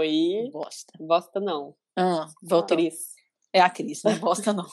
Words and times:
Oi. 0.00 0.48
Bosta. 0.50 0.92
Bosta 0.98 1.40
não. 1.40 1.74
Ah, 1.94 2.26
voltou. 2.42 2.74
Cris. 2.74 3.14
É 3.52 3.60
a 3.60 3.68
Cris, 3.68 4.02
não 4.02 4.12
é 4.12 4.14
bosta 4.14 4.50
não. 4.50 4.66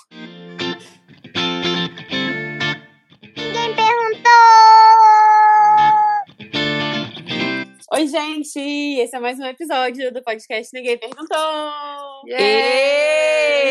Ninguém 3.36 3.76
perguntou! 3.76 4.32
Oi, 7.92 8.08
gente! 8.08 8.58
Esse 9.02 9.18
é 9.18 9.20
mais 9.20 9.38
um 9.38 9.44
episódio 9.44 10.14
do 10.14 10.24
podcast 10.24 10.74
Ninguém 10.74 10.98
Perguntou! 10.98 11.38
Yay! 12.28 13.68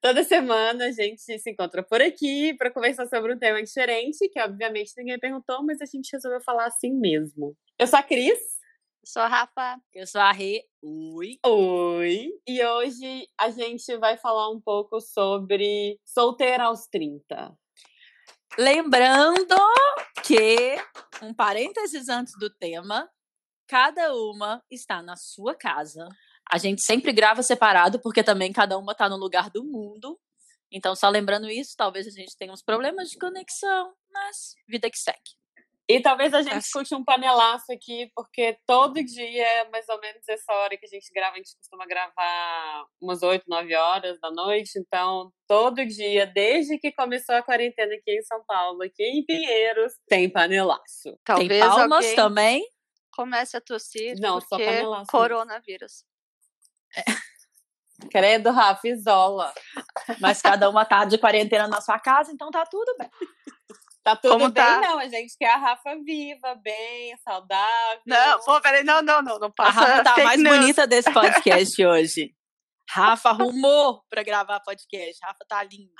Toda 0.00 0.24
semana 0.24 0.86
a 0.86 0.90
gente 0.90 1.38
se 1.38 1.50
encontra 1.50 1.82
por 1.82 2.00
aqui 2.00 2.54
para 2.54 2.70
conversar 2.70 3.06
sobre 3.08 3.34
um 3.34 3.38
tema 3.38 3.62
diferente, 3.62 4.26
que 4.30 4.40
obviamente 4.40 4.94
ninguém 4.96 5.18
perguntou, 5.18 5.62
mas 5.62 5.82
a 5.82 5.84
gente 5.84 6.10
resolveu 6.14 6.40
falar 6.40 6.64
assim 6.64 6.94
mesmo. 6.94 7.54
Eu 7.78 7.86
sou 7.86 7.98
a 7.98 8.02
Cris. 8.02 8.61
Sou 9.04 9.20
a 9.20 9.26
Rafa. 9.26 9.80
Eu 9.92 10.06
sou 10.06 10.20
a 10.20 10.30
Rê. 10.30 10.64
Oi. 10.80 11.36
Oi! 11.44 12.28
E 12.46 12.64
hoje 12.64 13.28
a 13.36 13.50
gente 13.50 13.96
vai 13.96 14.16
falar 14.16 14.48
um 14.48 14.60
pouco 14.60 15.00
sobre 15.00 15.98
solteira 16.04 16.66
aos 16.66 16.86
30. 16.86 17.52
Lembrando 18.56 19.56
que, 20.24 20.76
um 21.20 21.34
parênteses 21.34 22.08
antes 22.08 22.32
do 22.38 22.48
tema, 22.48 23.10
cada 23.66 24.14
uma 24.14 24.62
está 24.70 25.02
na 25.02 25.16
sua 25.16 25.52
casa. 25.56 26.08
A 26.48 26.56
gente 26.56 26.80
sempre 26.84 27.12
grava 27.12 27.42
separado, 27.42 28.00
porque 28.00 28.22
também 28.22 28.52
cada 28.52 28.78
uma 28.78 28.92
está 28.92 29.08
no 29.08 29.16
lugar 29.16 29.50
do 29.50 29.64
mundo. 29.64 30.16
Então, 30.70 30.94
só 30.94 31.08
lembrando 31.08 31.50
isso, 31.50 31.74
talvez 31.76 32.06
a 32.06 32.10
gente 32.10 32.36
tenha 32.36 32.52
uns 32.52 32.62
problemas 32.62 33.08
de 33.08 33.18
conexão, 33.18 33.92
mas 34.12 34.54
vida 34.68 34.88
que 34.88 34.98
segue. 34.98 35.41
E 35.92 36.00
talvez 36.00 36.32
a 36.32 36.40
gente 36.40 36.56
escute 36.62 36.94
um 36.94 37.04
panelaço 37.04 37.70
aqui, 37.70 38.10
porque 38.14 38.56
todo 38.66 38.94
dia, 39.04 39.68
mais 39.70 39.86
ou 39.90 40.00
menos 40.00 40.26
essa 40.26 40.50
hora 40.54 40.74
que 40.78 40.86
a 40.86 40.88
gente 40.88 41.12
grava, 41.12 41.34
a 41.34 41.36
gente 41.36 41.54
costuma 41.54 41.84
gravar 41.84 42.86
umas 42.98 43.22
8, 43.22 43.44
9 43.46 43.74
horas 43.74 44.18
da 44.18 44.30
noite. 44.30 44.78
Então, 44.78 45.30
todo 45.46 45.84
dia, 45.84 46.26
desde 46.26 46.78
que 46.78 46.92
começou 46.92 47.34
a 47.34 47.42
quarentena 47.42 47.94
aqui 47.94 48.10
em 48.18 48.22
São 48.22 48.42
Paulo, 48.46 48.82
aqui 48.82 49.02
em 49.02 49.22
Pinheiros, 49.22 49.92
tem 50.08 50.30
panelaço. 50.30 51.14
Talvez 51.24 51.48
Tem 51.50 51.60
palmas 51.60 51.92
alguém 51.92 52.16
também. 52.16 52.66
comece 53.14 53.56
a 53.58 53.60
tossir 53.60 54.14
Não, 54.18 54.40
só 54.40 54.56
panelaço. 54.56 55.10
coronavírus. 55.10 56.06
Credo, 58.10 58.50
Rafa, 58.50 58.88
isola. 58.88 59.52
Mas 60.20 60.40
cada 60.40 60.70
uma 60.70 60.84
tá 60.86 61.04
de 61.04 61.18
quarentena 61.18 61.68
na 61.68 61.80
sua 61.82 61.98
casa, 61.98 62.32
então 62.32 62.50
tá 62.50 62.64
tudo 62.64 62.96
bem. 62.98 63.10
Tá 64.04 64.16
tudo 64.16 64.32
Como 64.32 64.44
bem, 64.50 64.54
tá? 64.64 64.80
não. 64.80 64.98
A 64.98 65.08
gente 65.08 65.36
quer 65.38 65.50
a 65.52 65.56
Rafa 65.56 65.96
viva, 66.04 66.54
bem, 66.56 67.16
saudável. 67.18 68.00
Não, 68.06 68.40
pô, 68.40 68.60
peraí, 68.60 68.82
não, 68.82 69.00
não, 69.00 69.22
não, 69.22 69.38
não 69.38 69.48
A 69.48 69.52
passa 69.52 69.80
Rafa 69.80 70.02
tá 70.04 70.14
a 70.14 70.24
mais 70.24 70.40
news. 70.42 70.56
bonita 70.58 70.86
desse 70.86 71.12
podcast 71.12 71.84
hoje. 71.86 72.34
Rafa 72.90 73.28
arrumou 73.30 74.02
pra 74.10 74.22
gravar 74.22 74.58
podcast. 74.60 75.18
Rafa 75.24 75.44
tá 75.48 75.62
linda. 75.62 75.92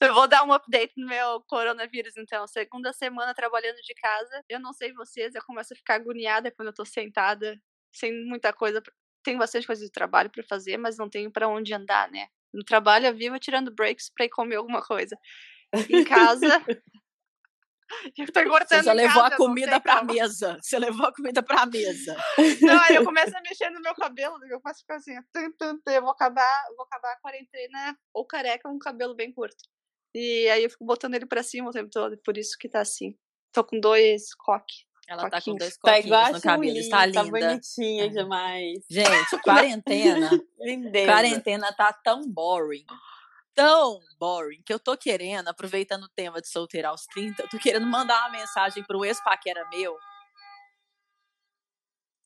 Eu 0.00 0.12
vou 0.14 0.26
dar 0.26 0.42
um 0.44 0.52
update 0.52 0.92
no 0.96 1.06
meu 1.06 1.42
coronavírus, 1.46 2.14
então. 2.16 2.46
Segunda 2.48 2.92
semana 2.92 3.34
trabalhando 3.34 3.76
de 3.76 3.94
casa. 3.94 4.42
Eu 4.48 4.58
não 4.58 4.72
sei 4.72 4.92
vocês, 4.94 5.34
eu 5.34 5.42
começo 5.46 5.72
a 5.72 5.76
ficar 5.76 5.94
agoniada 5.96 6.50
quando 6.50 6.68
eu 6.68 6.74
tô 6.74 6.84
sentada, 6.84 7.56
sem 7.94 8.12
muita 8.26 8.52
coisa. 8.52 8.82
Tenho 9.22 9.38
bastante 9.38 9.66
coisa 9.66 9.84
de 9.84 9.90
trabalho 9.92 10.30
pra 10.30 10.42
fazer, 10.44 10.76
mas 10.78 10.96
não 10.98 11.08
tenho 11.08 11.30
pra 11.30 11.46
onde 11.48 11.72
andar, 11.72 12.10
né? 12.10 12.26
No 12.52 12.64
trabalho 12.64 13.06
eu 13.06 13.14
vivo 13.14 13.38
tirando 13.38 13.74
breaks 13.74 14.10
pra 14.14 14.24
ir 14.26 14.30
comer 14.30 14.56
alguma 14.56 14.82
coisa. 14.82 15.16
Em 15.88 16.04
casa. 16.04 16.46
eu 18.18 18.32
tô 18.32 18.40
engordando 18.40 18.68
Você 18.68 18.82
já 18.82 18.92
levou 18.92 19.22
casa, 19.22 19.34
a 19.34 19.36
comida 19.36 19.80
pra 19.80 19.98
como. 20.00 20.12
mesa. 20.12 20.58
Você 20.60 20.78
levou 20.78 21.06
a 21.06 21.12
comida 21.14 21.42
pra 21.42 21.66
mesa. 21.66 22.16
Não, 22.60 22.80
aí 22.82 22.96
eu 22.96 23.04
começo 23.04 23.36
a 23.36 23.40
mexer 23.42 23.70
no 23.70 23.80
meu 23.80 23.94
cabelo, 23.94 24.36
eu 24.48 24.60
a 24.64 24.74
ficar 24.74 24.96
assim, 24.96 25.14
tum, 25.32 25.52
tum, 25.58 25.78
tum, 25.84 25.92
eu 25.92 26.02
vou 26.02 26.10
acabar, 26.10 26.64
eu 26.70 26.76
vou 26.76 26.84
acabar 26.84 27.12
a 27.12 27.20
quarentena 27.20 27.96
ou 28.12 28.24
careca 28.26 28.68
ou 28.68 28.74
um 28.74 28.78
cabelo 28.78 29.14
bem 29.14 29.32
curto. 29.32 29.56
E 30.14 30.48
aí 30.48 30.62
eu 30.62 30.70
fico 30.70 30.84
botando 30.84 31.14
ele 31.14 31.26
pra 31.26 31.42
cima 31.42 31.68
o 31.70 31.72
tempo 31.72 31.90
todo, 31.90 32.16
por 32.24 32.38
isso 32.38 32.56
que 32.58 32.68
tá 32.68 32.80
assim. 32.80 33.16
Tô 33.52 33.64
com 33.64 33.78
dois 33.80 34.34
coque. 34.34 34.84
Ela 35.06 35.28
tá 35.28 35.40
com 35.42 35.54
dois 35.54 35.76
Tá 35.76 35.92
coquinhos 35.92 36.06
igual 36.06 36.24
a 36.24 36.30
no 36.32 36.40
cabelo. 36.40 36.76
Está 36.78 36.98
tá 36.98 37.06
linda. 37.06 37.24
bonitinha 37.30 38.04
É. 38.06 38.08
demais. 38.08 38.78
Gente, 38.88 39.38
quarentena. 39.44 40.30
Quarentena 41.06 41.72
tá 41.76 41.92
tão 41.92 42.22
boring. 42.26 42.84
Tão 43.54 44.00
boring 44.18 44.62
que 44.62 44.72
eu 44.72 44.80
tô 44.80 44.96
querendo, 44.96 45.48
aproveitando 45.48 46.04
o 46.04 46.08
tema 46.08 46.40
de 46.40 46.48
solteira 46.48 46.88
aos 46.88 47.06
30, 47.06 47.42
eu 47.42 47.48
tô 47.48 47.58
querendo 47.58 47.86
mandar 47.86 48.18
uma 48.22 48.30
mensagem 48.30 48.82
pro 48.84 49.04
ex-paquera 49.04 49.68
meu. 49.70 49.96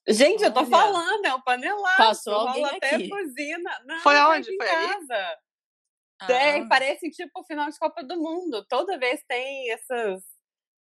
Gente, 0.09 0.43
eu 0.43 0.53
tô 0.53 0.61
Olha. 0.61 0.71
falando, 0.71 1.25
é 1.27 1.35
um 1.35 1.41
panelaço. 1.43 1.97
Passou 1.99 2.35
alguém 2.35 2.65
até 2.65 2.95
aqui. 2.95 3.09
buzina. 3.09 3.79
Não, 3.85 4.01
Foi 4.01 4.17
em 4.17 4.43
Foi 4.45 4.57
casa. 4.57 5.39
Tem, 6.27 6.63
Ah. 6.63 6.67
parece 6.69 7.11
tipo 7.11 7.41
o 7.41 7.45
final 7.45 7.69
de 7.71 7.79
Copa 7.79 8.03
do 8.03 8.17
Mundo. 8.17 8.65
Toda 8.69 8.99
vez 8.99 9.23
tem 9.29 9.71
essas 9.71 10.23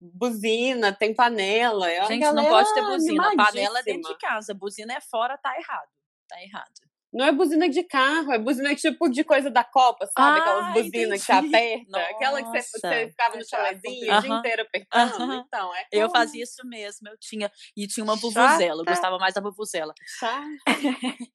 buzina, 0.00 0.92
tem 0.92 1.12
panela. 1.12 1.90
É 1.90 2.06
Gente, 2.06 2.30
não 2.30 2.46
pode 2.46 2.72
ter 2.72 2.82
buzina. 2.82 3.34
Panela 3.36 3.80
é 3.80 3.82
dentro 3.82 4.12
de 4.12 4.18
casa. 4.18 4.54
Buzina 4.54 4.94
é 4.94 5.00
fora, 5.00 5.36
tá 5.36 5.54
errado. 5.58 5.90
Tá 6.28 6.40
errado. 6.40 6.87
Não 7.12 7.24
é 7.24 7.32
buzina 7.32 7.68
de 7.68 7.82
carro, 7.82 8.32
é 8.32 8.38
buzina 8.38 8.74
tipo 8.74 9.08
de 9.08 9.24
coisa 9.24 9.50
da 9.50 9.64
Copa, 9.64 10.06
sabe? 10.06 10.40
Aquelas 10.40 10.66
Ah, 10.66 10.72
buzinas 10.72 11.20
que 11.20 11.26
você 11.26 11.32
aperta. 11.32 11.98
Aquela 12.00 12.42
que 12.42 12.48
você, 12.50 12.78
você 12.78 13.08
ficava 13.08 13.36
no 13.36 13.48
chalezinho 13.48 14.16
o 14.16 14.20
dia 14.20 14.38
inteiro 14.38 14.62
apertando. 14.62 15.34
Então, 15.34 15.74
é 15.74 15.80
Eu 15.90 16.06
aquela 16.06 16.10
fazia 16.10 16.42
isso 16.44 16.66
mesmo. 16.66 17.08
Eu 17.08 17.16
tinha. 17.18 17.50
E 17.76 17.86
tinha 17.86 18.04
uma 18.04 18.16
vuvuzela. 18.16 18.82
Eu 18.82 18.84
gostava 18.84 19.18
mais 19.18 19.34
da 19.34 19.40
vuvuzela. 19.40 19.94
chata. 20.18 20.46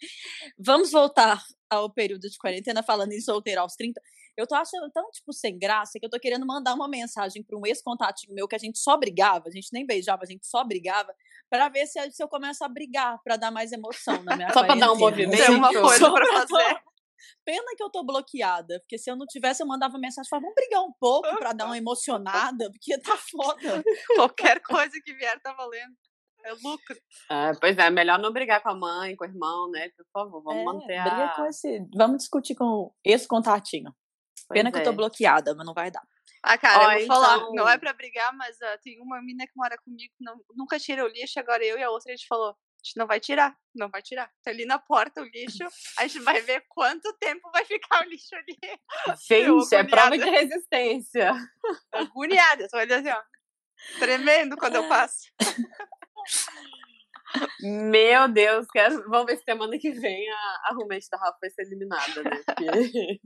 Vamos 0.59 0.91
voltar 0.91 1.41
ao 1.69 1.89
período 1.91 2.29
de 2.29 2.37
quarentena, 2.37 2.83
falando 2.83 3.11
em 3.11 3.21
solteiro 3.21 3.61
aos 3.61 3.75
30. 3.75 3.99
Eu 4.37 4.47
tô 4.47 4.55
achando 4.55 4.89
tão, 4.91 5.09
tipo, 5.11 5.31
sem 5.31 5.57
graça 5.57 5.99
que 5.99 6.05
eu 6.05 6.09
tô 6.09 6.19
querendo 6.19 6.45
mandar 6.45 6.73
uma 6.73 6.87
mensagem 6.87 7.43
pra 7.43 7.57
um 7.57 7.65
ex-contatinho 7.65 8.33
meu 8.33 8.47
que 8.47 8.55
a 8.55 8.59
gente 8.59 8.79
só 8.79 8.97
brigava, 8.97 9.43
a 9.47 9.51
gente 9.51 9.69
nem 9.71 9.85
beijava, 9.85 10.23
a 10.23 10.25
gente 10.25 10.45
só 10.47 10.63
brigava, 10.63 11.13
pra 11.49 11.69
ver 11.69 11.85
se, 11.85 11.99
se 12.11 12.23
eu 12.23 12.27
começo 12.27 12.63
a 12.63 12.67
brigar, 12.67 13.19
pra 13.23 13.35
dar 13.37 13.51
mais 13.51 13.71
emoção 13.71 14.23
na 14.23 14.35
minha 14.35 14.51
Só 14.51 14.63
pra 14.65 14.75
dar 14.75 14.91
um 14.91 14.97
movimento. 14.97 15.37
Tem 15.45 15.55
uma 15.55 15.71
Só 15.71 15.81
coisa 15.81 16.11
pra 16.11 16.25
pra- 16.25 16.47
fazer. 16.47 16.79
Pena 17.45 17.73
que 17.77 17.83
eu 17.83 17.89
tô 17.89 18.03
bloqueada, 18.03 18.79
porque 18.81 18.97
se 18.97 19.09
eu 19.09 19.15
não 19.15 19.25
tivesse, 19.25 19.61
eu 19.61 19.67
mandava 19.67 19.97
mensagem, 19.97 20.27
falava, 20.29 20.45
vamos 20.47 20.55
brigar 20.55 20.81
um 20.81 20.93
pouco 20.99 21.35
pra 21.37 21.53
dar 21.53 21.65
uma 21.65 21.77
emocionada, 21.77 22.69
porque 22.71 22.97
tá 22.99 23.15
foda. 23.17 23.83
Qualquer 24.17 24.61
coisa 24.61 24.93
que 25.03 25.13
vier 25.13 25.39
tá 25.41 25.53
valendo. 25.53 25.93
É 26.45 26.51
lucro. 26.51 26.97
Ah, 27.29 27.51
pois 27.59 27.77
é, 27.77 27.89
melhor 27.89 28.19
não 28.19 28.33
brigar 28.33 28.61
com 28.61 28.69
a 28.69 28.75
mãe, 28.75 29.15
com 29.15 29.23
o 29.23 29.27
irmão, 29.27 29.69
né? 29.71 29.87
Por 29.95 30.05
favor, 30.11 30.43
vamos 30.43 30.61
É, 30.61 30.65
manter 30.65 30.97
a. 30.97 31.03
briga 31.03 31.33
com 31.35 31.45
esse... 31.45 31.87
Vamos 31.95 32.17
discutir 32.17 32.55
com 32.55 32.65
o 32.65 32.93
ex-contatinho. 33.05 33.93
Pena 34.49 34.69
Pois 34.71 34.73
que 34.73 34.79
eu 34.79 34.91
tô 34.91 34.93
é. 34.93 34.95
bloqueada, 34.95 35.55
mas 35.55 35.65
não 35.65 35.73
vai 35.73 35.89
dar. 35.91 36.01
Ah, 36.41 36.57
cara, 36.57 36.87
Ó, 36.87 36.91
eu 36.91 36.99
vou 36.99 37.07
falar, 37.07 37.37
então- 37.37 37.53
não 37.53 37.69
é 37.69 37.77
pra 37.77 37.93
brigar, 37.93 38.33
mas 38.35 38.61
ah, 38.61 38.77
tem 38.83 38.99
uma 39.01 39.21
mina 39.21 39.45
que 39.47 39.53
mora 39.55 39.77
comigo 39.77 40.13
que 40.17 40.23
não, 40.23 40.39
nunca 40.55 40.77
tira 40.79 41.03
o 41.05 41.07
lixo, 41.07 41.39
agora 41.39 41.63
eu 41.63 41.77
e 41.77 41.83
a 41.83 41.89
outra 41.89 42.11
a 42.11 42.15
gente 42.15 42.27
falou, 42.27 42.49
a 42.49 42.85
gente 42.85 42.97
não 42.97 43.07
vai 43.07 43.19
tirar, 43.19 43.55
não 43.73 43.89
vai 43.89 44.01
tirar. 44.01 44.29
Tá 44.43 44.51
ali 44.51 44.65
na 44.65 44.77
porta 44.77 45.21
o 45.21 45.25
lixo, 45.25 45.63
a 45.97 46.05
gente 46.05 46.19
vai 46.19 46.41
ver 46.41 46.65
quanto 46.67 47.13
tempo 47.13 47.49
vai 47.51 47.63
ficar 47.63 48.01
o 48.01 48.09
lixo 48.09 48.35
ali. 48.35 48.57
Gente, 49.25 49.73
é 49.75 49.83
prova 49.85 50.17
de 50.17 50.29
resistência. 50.29 51.33
Agoniada, 51.93 52.67
só 52.67 52.77
olha 52.77 52.99
assim, 52.99 53.09
ó. 53.09 53.21
Tremendo 53.99 54.57
quando 54.57 54.75
eu 54.75 54.87
passo. 54.89 55.23
Meu 57.61 58.27
Deus, 58.27 58.67
quero... 58.71 59.09
vamos 59.09 59.25
ver 59.27 59.37
se 59.37 59.43
semana 59.43 59.77
que 59.79 59.91
vem 59.91 60.29
a, 60.29 60.61
a 60.65 60.73
roommate 60.75 61.09
da 61.09 61.17
Rafa 61.17 61.37
vai 61.41 61.49
ser 61.49 61.61
eliminada, 61.63 62.23
né? 62.23 62.41
Porque 62.45 63.19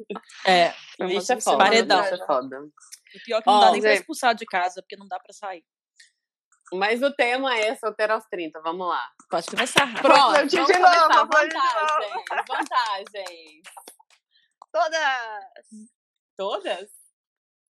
É, 0.45 0.73
lixo 1.01 1.34
é 1.34 1.41
foda. 1.41 1.57
paredão. 1.57 2.01
Lixo 2.01 2.13
é 2.16 2.25
foda. 2.25 2.59
O 2.62 3.19
pior 3.25 3.38
é 3.38 3.41
que 3.41 3.47
não 3.50 3.59
dá 3.59 3.68
Ó, 3.68 3.72
nem 3.72 3.81
pra 3.81 3.90
Zé. 3.91 3.95
expulsar 3.97 4.35
de 4.35 4.45
casa, 4.45 4.81
porque 4.81 4.95
não 4.97 5.07
dá 5.07 5.19
pra 5.19 5.34
sair. 5.34 5.63
Mas 6.73 7.01
o 7.01 7.12
tema 7.13 7.56
é 7.57 7.75
solteiro 7.78 8.13
aos 8.13 8.25
30, 8.25 8.59
vamos 8.62 8.88
lá. 8.90 9.09
Pode 9.29 9.47
começar. 9.47 9.88
Pronto, 10.01 10.31
vamos 10.34 10.51
de 10.51 10.57
novo, 10.57 10.74
começar. 10.74 11.07
de 11.07 11.13
Vantagens, 11.16 12.45
vantagens. 12.48 13.62
Todas! 14.71 15.77
Todas? 16.36 16.89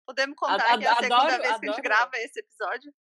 Podemos 0.06 0.36
contar 0.36 0.74
Ad- 0.74 0.80
que 0.80 0.86
é 0.88 0.90
a 0.92 0.96
segunda 0.96 1.16
adoro- 1.18 1.42
vez 1.44 1.60
que 1.60 1.66
a 1.68 1.72
gente 1.72 1.82
grava 1.82 2.12
esse 2.18 2.40
episódio. 2.40 2.94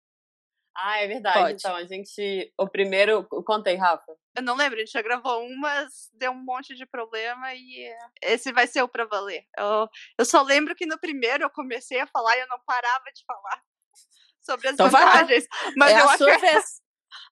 Ah, 0.78 1.00
é 1.00 1.06
verdade. 1.06 1.38
Pode. 1.38 1.54
Então, 1.54 1.74
a 1.74 1.84
gente... 1.84 2.52
O 2.58 2.68
primeiro... 2.68 3.24
Contei, 3.44 3.76
Rafa. 3.76 4.12
Eu 4.36 4.42
não 4.42 4.54
lembro, 4.54 4.76
a 4.76 4.80
gente 4.80 4.92
já 4.92 5.00
gravou 5.00 5.42
um, 5.42 5.56
mas 5.58 6.10
deu 6.12 6.30
um 6.30 6.44
monte 6.44 6.74
de 6.76 6.84
problema 6.84 7.54
e 7.54 7.86
eh, 7.86 8.34
esse 8.34 8.52
vai 8.52 8.66
ser 8.66 8.82
o 8.82 8.88
pra 8.88 9.06
valer. 9.06 9.46
Eu, 9.56 9.88
eu 10.18 10.24
só 10.26 10.42
lembro 10.42 10.74
que 10.74 10.84
no 10.84 11.00
primeiro 11.00 11.44
eu 11.44 11.50
comecei 11.50 11.98
a 12.00 12.06
falar 12.06 12.36
e 12.36 12.40
eu 12.40 12.48
não 12.48 12.58
parava 12.66 13.04
de 13.14 13.24
falar 13.24 13.62
sobre 14.44 14.68
as 14.68 14.74
Então 14.74 14.90
vantagens. 14.90 15.46
Mas 15.74 15.92
é 15.92 16.00
eu 16.00 16.02
a 16.02 16.12
acho 16.12 16.18
sua 16.18 16.32
que 16.32 16.38
vez. 16.38 16.82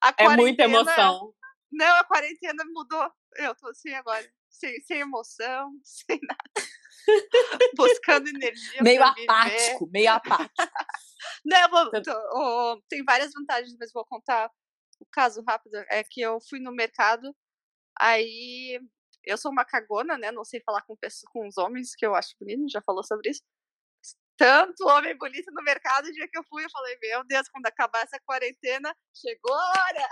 a 0.01 0.13
É 0.17 0.29
muita 0.29 0.63
emoção. 0.63 1.31
Não, 1.71 1.95
a 1.97 2.03
quarentena 2.03 2.63
mudou. 2.73 3.07
Eu 3.35 3.53
tô 3.53 3.67
assim 3.67 3.93
agora. 3.93 4.25
Sem, 4.49 4.81
sem 4.81 4.99
emoção, 5.01 5.71
sem 5.83 6.19
nada. 6.23 6.69
Buscando 7.75 8.29
energia. 8.29 8.81
Meio 8.81 9.03
apático, 9.03 9.87
meio 9.91 10.11
apático. 10.11 10.53
Não, 11.45 11.61
eu 11.61 11.69
vou- 11.69 11.91
tô- 12.03 12.29
ó, 12.33 12.77
tem 12.89 13.03
várias 13.03 13.31
vantagens, 13.33 13.75
mas 13.79 13.91
vou 13.93 14.05
contar 14.05 14.49
o 14.99 15.05
caso 15.11 15.43
rápido 15.47 15.75
é 15.89 16.03
que 16.03 16.21
eu 16.21 16.39
fui 16.49 16.59
no 16.59 16.71
mercado, 16.71 17.35
aí 17.99 18.79
eu 19.25 19.37
sou 19.37 19.51
uma 19.51 19.65
cagona, 19.65 20.17
né? 20.17 20.31
Não 20.31 20.43
sei 20.45 20.61
falar 20.65 20.81
com 20.83 20.95
pessoas, 20.95 21.23
com 21.31 21.47
os 21.47 21.57
homens, 21.57 21.95
que 21.95 22.05
eu 22.05 22.15
acho 22.15 22.35
bonito, 22.39 22.69
já 22.69 22.81
falou 22.81 23.03
sobre 23.03 23.29
isso. 23.31 23.41
Tanto 24.37 24.85
homem 24.89 25.17
bonito 25.17 25.49
no 25.53 25.63
mercado, 25.63 26.07
o 26.07 26.11
dia 26.11 26.27
que 26.29 26.37
eu 26.37 26.43
fui, 26.49 26.65
eu 26.65 26.69
falei, 26.69 26.97
meu 27.01 27.23
Deus, 27.23 27.47
quando 27.47 27.65
acabar 27.67 28.03
essa 28.03 28.19
quarentena, 28.25 28.93
chegou 29.15 29.53
a 29.53 29.69
hora! 29.69 30.09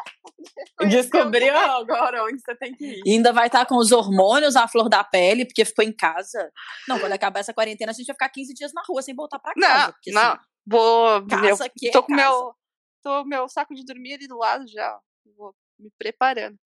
Descobriu 0.89 1.53
agora 1.57 2.23
onde 2.23 2.39
você 2.39 2.55
tem 2.55 2.73
que 2.73 2.85
ir. 2.99 3.01
E 3.05 3.11
ainda 3.13 3.33
vai 3.33 3.47
estar 3.47 3.65
com 3.65 3.75
os 3.75 3.91
hormônios 3.91 4.55
à 4.55 4.65
flor 4.67 4.87
da 4.87 5.03
pele, 5.03 5.45
porque 5.45 5.65
ficou 5.65 5.83
em 5.83 5.93
casa. 5.93 6.49
Não, 6.87 6.99
quando 6.99 7.11
acabar 7.11 7.41
essa 7.41 7.53
quarentena, 7.53 7.91
a 7.91 7.93
gente 7.93 8.07
vai 8.07 8.13
ficar 8.15 8.29
15 8.29 8.53
dias 8.53 8.71
na 8.73 8.81
rua 8.87 9.01
sem 9.01 9.13
voltar 9.13 9.39
pra 9.39 9.53
casa. 9.53 9.85
Não, 9.87 9.91
porque, 9.93 10.11
não. 10.11 10.21
Assim, 10.21 10.39
Vou. 10.65 11.25
casa 11.27 11.63
meu, 11.63 11.71
que 11.77 11.87
é 11.89 11.91
tô 11.91 12.03
com 12.03 12.15
casa. 12.15 12.21
meu. 12.21 12.55
Tô 13.01 13.25
meu 13.25 13.49
saco 13.49 13.75
de 13.75 13.83
dormir 13.83 14.13
ali 14.13 14.27
do 14.27 14.37
lado 14.37 14.65
já. 14.67 14.99
Vou 15.35 15.55
me 15.79 15.91
preparando. 15.97 16.57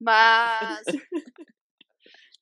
Mas. 0.00 0.84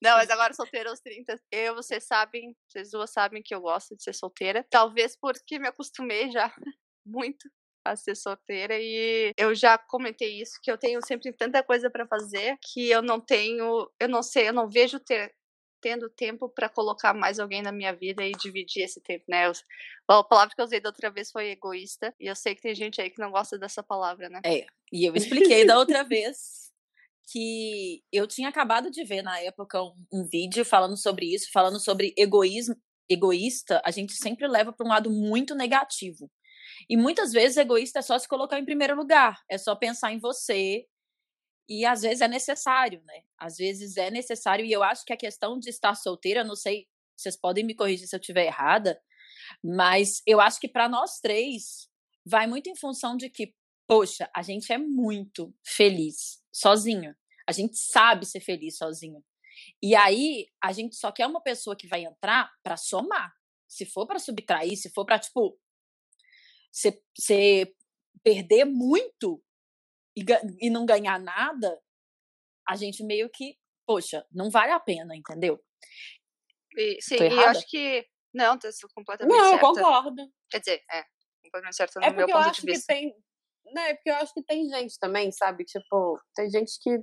Não, 0.02 0.18
mas 0.18 0.28
agora 0.28 0.52
solteira 0.52 0.90
aos 0.90 1.00
30. 1.00 1.40
Eu, 1.50 1.74
vocês 1.74 2.04
sabem, 2.04 2.54
vocês 2.68 2.90
duas 2.90 3.10
sabem 3.10 3.42
que 3.42 3.54
eu 3.54 3.60
gosto 3.62 3.96
de 3.96 4.02
ser 4.02 4.12
solteira. 4.12 4.66
Talvez 4.68 5.16
porque 5.16 5.58
me 5.58 5.66
acostumei 5.66 6.30
já 6.30 6.52
muito 7.06 7.48
a 7.82 7.96
ser 7.96 8.14
solteira 8.14 8.78
e 8.78 9.32
eu 9.36 9.54
já 9.54 9.78
comentei 9.78 10.40
isso 10.40 10.58
que 10.62 10.70
eu 10.70 10.78
tenho 10.78 11.00
sempre 11.06 11.32
tanta 11.32 11.62
coisa 11.62 11.90
para 11.90 12.06
fazer 12.06 12.56
que 12.62 12.90
eu 12.90 13.02
não 13.02 13.20
tenho, 13.20 13.90
eu 14.00 14.08
não 14.08 14.22
sei, 14.22 14.48
eu 14.48 14.52
não 14.52 14.68
vejo 14.68 14.98
ter 15.00 15.34
tendo 15.84 16.08
tempo 16.08 16.48
para 16.48 16.66
colocar 16.66 17.12
mais 17.12 17.38
alguém 17.38 17.60
na 17.60 17.70
minha 17.70 17.94
vida 17.94 18.24
e 18.24 18.32
dividir 18.32 18.84
esse 18.84 19.02
tempo, 19.02 19.26
né? 19.28 19.52
A 20.08 20.24
palavra 20.24 20.54
que 20.54 20.58
eu 20.58 20.64
usei 20.64 20.80
da 20.80 20.88
outra 20.88 21.10
vez 21.10 21.30
foi 21.30 21.50
egoísta 21.50 22.14
e 22.18 22.26
eu 22.26 22.34
sei 22.34 22.54
que 22.54 22.62
tem 22.62 22.74
gente 22.74 23.02
aí 23.02 23.10
que 23.10 23.20
não 23.20 23.30
gosta 23.30 23.58
dessa 23.58 23.82
palavra, 23.82 24.30
né? 24.30 24.40
É, 24.46 24.64
e 24.90 25.04
eu 25.04 25.14
expliquei 25.14 25.66
da 25.66 25.78
outra 25.78 26.02
vez 26.02 26.72
que 27.30 28.02
eu 28.10 28.26
tinha 28.26 28.48
acabado 28.48 28.90
de 28.90 29.04
ver 29.04 29.20
na 29.20 29.38
época 29.40 29.82
um, 29.82 29.94
um 30.10 30.24
vídeo 30.26 30.64
falando 30.64 30.96
sobre 30.96 31.34
isso, 31.34 31.50
falando 31.52 31.78
sobre 31.78 32.14
egoísmo, 32.16 32.74
egoísta, 33.06 33.82
a 33.84 33.90
gente 33.90 34.14
sempre 34.14 34.48
leva 34.48 34.72
para 34.72 34.86
um 34.86 34.90
lado 34.90 35.10
muito 35.10 35.54
negativo. 35.54 36.30
E 36.88 36.96
muitas 36.96 37.30
vezes 37.30 37.58
egoísta 37.58 37.98
é 37.98 38.02
só 38.02 38.18
se 38.18 38.26
colocar 38.26 38.58
em 38.58 38.64
primeiro 38.64 38.96
lugar, 38.96 39.38
é 39.50 39.58
só 39.58 39.76
pensar 39.76 40.12
em 40.12 40.18
você. 40.18 40.86
E 41.68 41.84
às 41.84 42.02
vezes 42.02 42.20
é 42.20 42.28
necessário, 42.28 43.02
né? 43.04 43.22
Às 43.38 43.56
vezes 43.56 43.96
é 43.96 44.10
necessário, 44.10 44.64
e 44.64 44.72
eu 44.72 44.82
acho 44.82 45.04
que 45.04 45.12
a 45.12 45.16
questão 45.16 45.58
de 45.58 45.70
estar 45.70 45.94
solteira, 45.94 46.44
não 46.44 46.54
sei, 46.54 46.86
vocês 47.16 47.36
podem 47.36 47.64
me 47.64 47.74
corrigir 47.74 48.06
se 48.06 48.14
eu 48.14 48.20
estiver 48.20 48.46
errada, 48.46 49.00
mas 49.62 50.22
eu 50.26 50.40
acho 50.40 50.60
que 50.60 50.68
para 50.68 50.88
nós 50.88 51.20
três 51.20 51.88
vai 52.24 52.46
muito 52.46 52.68
em 52.68 52.76
função 52.76 53.16
de 53.16 53.28
que, 53.30 53.54
poxa, 53.86 54.30
a 54.34 54.42
gente 54.42 54.72
é 54.72 54.78
muito 54.78 55.54
feliz 55.64 56.42
sozinho. 56.52 57.14
A 57.46 57.52
gente 57.52 57.76
sabe 57.76 58.24
ser 58.24 58.40
feliz 58.40 58.76
sozinho. 58.78 59.22
E 59.82 59.94
aí 59.94 60.48
a 60.62 60.72
gente 60.72 60.96
só 60.96 61.12
quer 61.12 61.26
uma 61.26 61.40
pessoa 61.40 61.76
que 61.76 61.86
vai 61.86 62.04
entrar 62.04 62.50
para 62.62 62.76
somar. 62.76 63.34
Se 63.68 63.84
for 63.84 64.06
para 64.06 64.18
subtrair, 64.18 64.76
se 64.76 64.90
for 64.90 65.04
para 65.04 65.18
tipo 65.18 65.58
você 66.72 67.72
perder 68.22 68.64
muito 68.64 69.43
e, 70.16 70.24
e 70.60 70.70
não 70.70 70.86
ganhar 70.86 71.18
nada, 71.18 71.80
a 72.68 72.76
gente 72.76 73.02
meio 73.04 73.28
que, 73.30 73.56
poxa, 73.86 74.24
não 74.32 74.50
vale 74.50 74.72
a 74.72 74.80
pena, 74.80 75.14
entendeu? 75.16 75.60
E, 76.76 76.98
sim, 77.00 77.16
Tô 77.16 77.24
e 77.24 77.32
eu 77.32 77.40
acho 77.40 77.66
que. 77.68 78.06
Não, 78.32 78.58
tá 78.58 78.68
completamente 78.94 79.36
Não, 79.36 79.44
eu 79.44 79.50
certa. 79.50 79.66
concordo. 79.66 80.22
Quer 80.50 80.58
dizer, 80.58 80.82
é. 80.90 81.04
Completamente 81.44 81.76
certa 81.76 82.00
no 82.00 82.06
É 82.06 82.10
meu 82.10 82.26
ponto 82.26 82.52
de 82.52 82.66
vista. 82.66 82.92
tem. 82.92 83.14
Né, 83.72 83.90
é 83.90 83.94
porque 83.94 84.10
eu 84.10 84.14
acho 84.16 84.34
que 84.34 84.42
tem 84.42 84.68
gente 84.68 84.98
também, 84.98 85.30
sabe? 85.32 85.64
Tipo, 85.64 86.20
tem 86.34 86.50
gente 86.50 86.72
que 86.82 86.98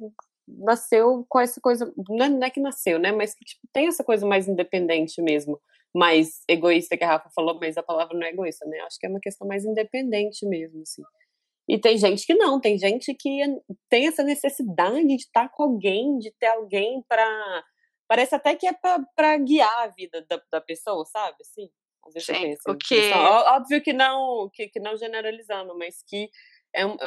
nasceu 0.47 1.25
com 1.29 1.39
essa 1.39 1.59
coisa. 1.61 1.91
Não 2.09 2.25
é, 2.25 2.29
não 2.29 2.43
é 2.43 2.49
que 2.49 2.59
nasceu, 2.59 2.99
né? 2.99 3.11
Mas 3.11 3.33
que 3.33 3.45
tipo, 3.45 3.61
tem 3.73 3.87
essa 3.87 4.03
coisa 4.03 4.25
mais 4.27 4.47
independente 4.47 5.21
mesmo. 5.21 5.59
Mais 5.93 6.41
egoísta 6.47 6.97
que 6.97 7.03
a 7.03 7.07
Rafa 7.07 7.29
falou, 7.35 7.57
mas 7.59 7.77
a 7.77 7.83
palavra 7.83 8.17
não 8.17 8.25
é 8.25 8.29
egoísta, 8.29 8.65
né? 8.65 8.79
Eu 8.79 8.85
acho 8.85 8.97
que 8.99 9.05
é 9.05 9.09
uma 9.09 9.19
questão 9.19 9.47
mais 9.47 9.65
independente 9.65 10.45
mesmo, 10.45 10.81
assim. 10.81 11.01
E 11.71 11.79
tem 11.79 11.97
gente 11.97 12.25
que 12.25 12.33
não, 12.33 12.59
tem 12.59 12.77
gente 12.77 13.13
que 13.13 13.39
tem 13.89 14.05
essa 14.05 14.23
necessidade 14.23 15.07
de 15.07 15.15
estar 15.15 15.47
com 15.47 15.63
alguém, 15.63 16.17
de 16.19 16.29
ter 16.37 16.47
alguém 16.47 17.01
pra. 17.07 17.63
Parece 18.09 18.35
até 18.35 18.53
que 18.57 18.67
é 18.67 18.73
pra 19.15 19.37
guiar 19.37 19.83
a 19.83 19.87
vida 19.87 20.21
da, 20.29 20.41
da 20.51 20.59
pessoa, 20.59 21.05
sabe? 21.05 21.37
Assim, 21.39 21.69
às 22.05 22.13
vezes 22.13 22.25
Sim, 22.27 22.41
penso 22.41 22.61
o 22.67 22.77
que- 22.77 23.13
Óbvio 23.55 23.81
que 23.81 23.93
não, 23.93 24.49
que, 24.53 24.67
que 24.67 24.81
não 24.81 24.97
generalizando, 24.97 25.77
mas 25.77 26.03
que 26.05 26.29
é 26.75 26.81
é 26.81 26.85
um- 26.85 26.97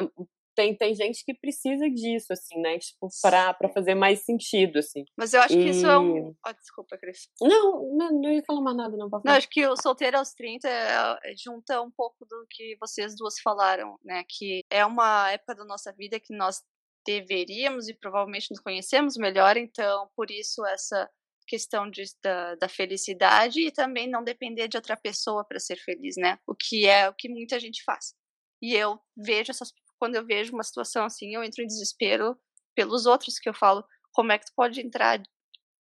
tem, 0.55 0.77
tem 0.77 0.95
gente 0.95 1.25
que 1.25 1.35
precisa 1.35 1.89
disso, 1.91 2.33
assim, 2.33 2.61
né? 2.61 2.79
Tipo, 2.79 3.09
pra, 3.23 3.53
pra 3.55 3.69
fazer 3.69 3.95
mais 3.95 4.25
sentido, 4.25 4.79
assim. 4.79 5.05
Mas 5.17 5.35
eu 5.35 5.41
acho 5.41 5.55
que 5.55 5.69
isso 5.71 5.87
é 5.87 5.93
E- 5.95 5.97
um. 5.99 6.35
Ah, 6.45 6.53
desculpa, 6.53 6.97
Cris. 6.99 7.29
Não, 7.41 7.95
não, 7.97 8.11
não 8.21 8.33
ia 8.33 8.43
falar 8.47 8.61
mais 8.61 8.77
nada, 8.77 8.97
não. 8.97 9.09
Não, 9.25 9.33
acho 9.33 9.49
que 9.49 9.67
o 9.67 9.77
solteiro 9.77 10.19
aos 10.19 10.33
30 10.33 10.69
é- 10.69 11.33
é- 11.33 11.35
junta 11.37 11.81
um 11.83 11.91
pouco 11.91 12.25
do 12.25 12.47
que 12.51 12.77
vocês 12.81 13.15
duas 13.17 13.39
falaram, 13.41 13.99
né? 14.05 14.25
Que 14.29 14.61
é 14.71 14.85
uma 14.87 15.31
época 15.33 15.55
da 15.55 15.65
nossa 15.65 15.93
vida 15.93 16.19
que 16.21 16.35
nós 16.35 16.63
deveríamos 17.07 17.89
e 17.89 17.95
provavelmente 17.95 18.51
nos 18.51 18.61
conhecemos 18.61 19.17
melhor, 19.17 19.57
então 19.57 20.09
por 20.17 20.31
isso 20.31 20.65
essa 20.67 21.09
questão 21.47 21.91
de, 21.91 22.03
da, 22.23 22.55
da 22.55 22.69
felicidade 22.69 23.61
e 23.61 23.71
também 23.71 24.09
não 24.09 24.25
depender 24.25 24.67
de 24.69 24.79
outra 24.79 24.97
pessoa 24.97 25.45
para 25.45 25.61
ser 25.61 25.77
feliz, 25.77 26.17
né? 26.17 26.39
O 26.47 26.55
que 26.55 26.87
é 26.87 27.07
o 27.09 27.13
que 27.15 27.29
muita 27.29 27.61
gente 27.61 27.83
faz. 27.85 28.15
E 28.63 28.75
eu 28.75 28.99
vejo 29.15 29.51
essas 29.51 29.71
quando 29.99 30.17
eu 30.17 30.27
vejo 30.27 30.53
uma 30.53 30.63
situação 30.65 31.05
assim, 31.05 31.35
eu 31.35 31.43
entro 31.45 31.63
em 31.63 31.67
desespero 31.67 32.39
pelos 32.75 33.07
outros 33.07 33.39
que 33.39 33.49
eu 33.49 33.55
falo, 33.55 33.85
como 34.13 34.33
é 34.33 34.39
que 34.39 34.47
tu 34.47 34.53
pode 34.57 34.81
entrar 34.81 35.23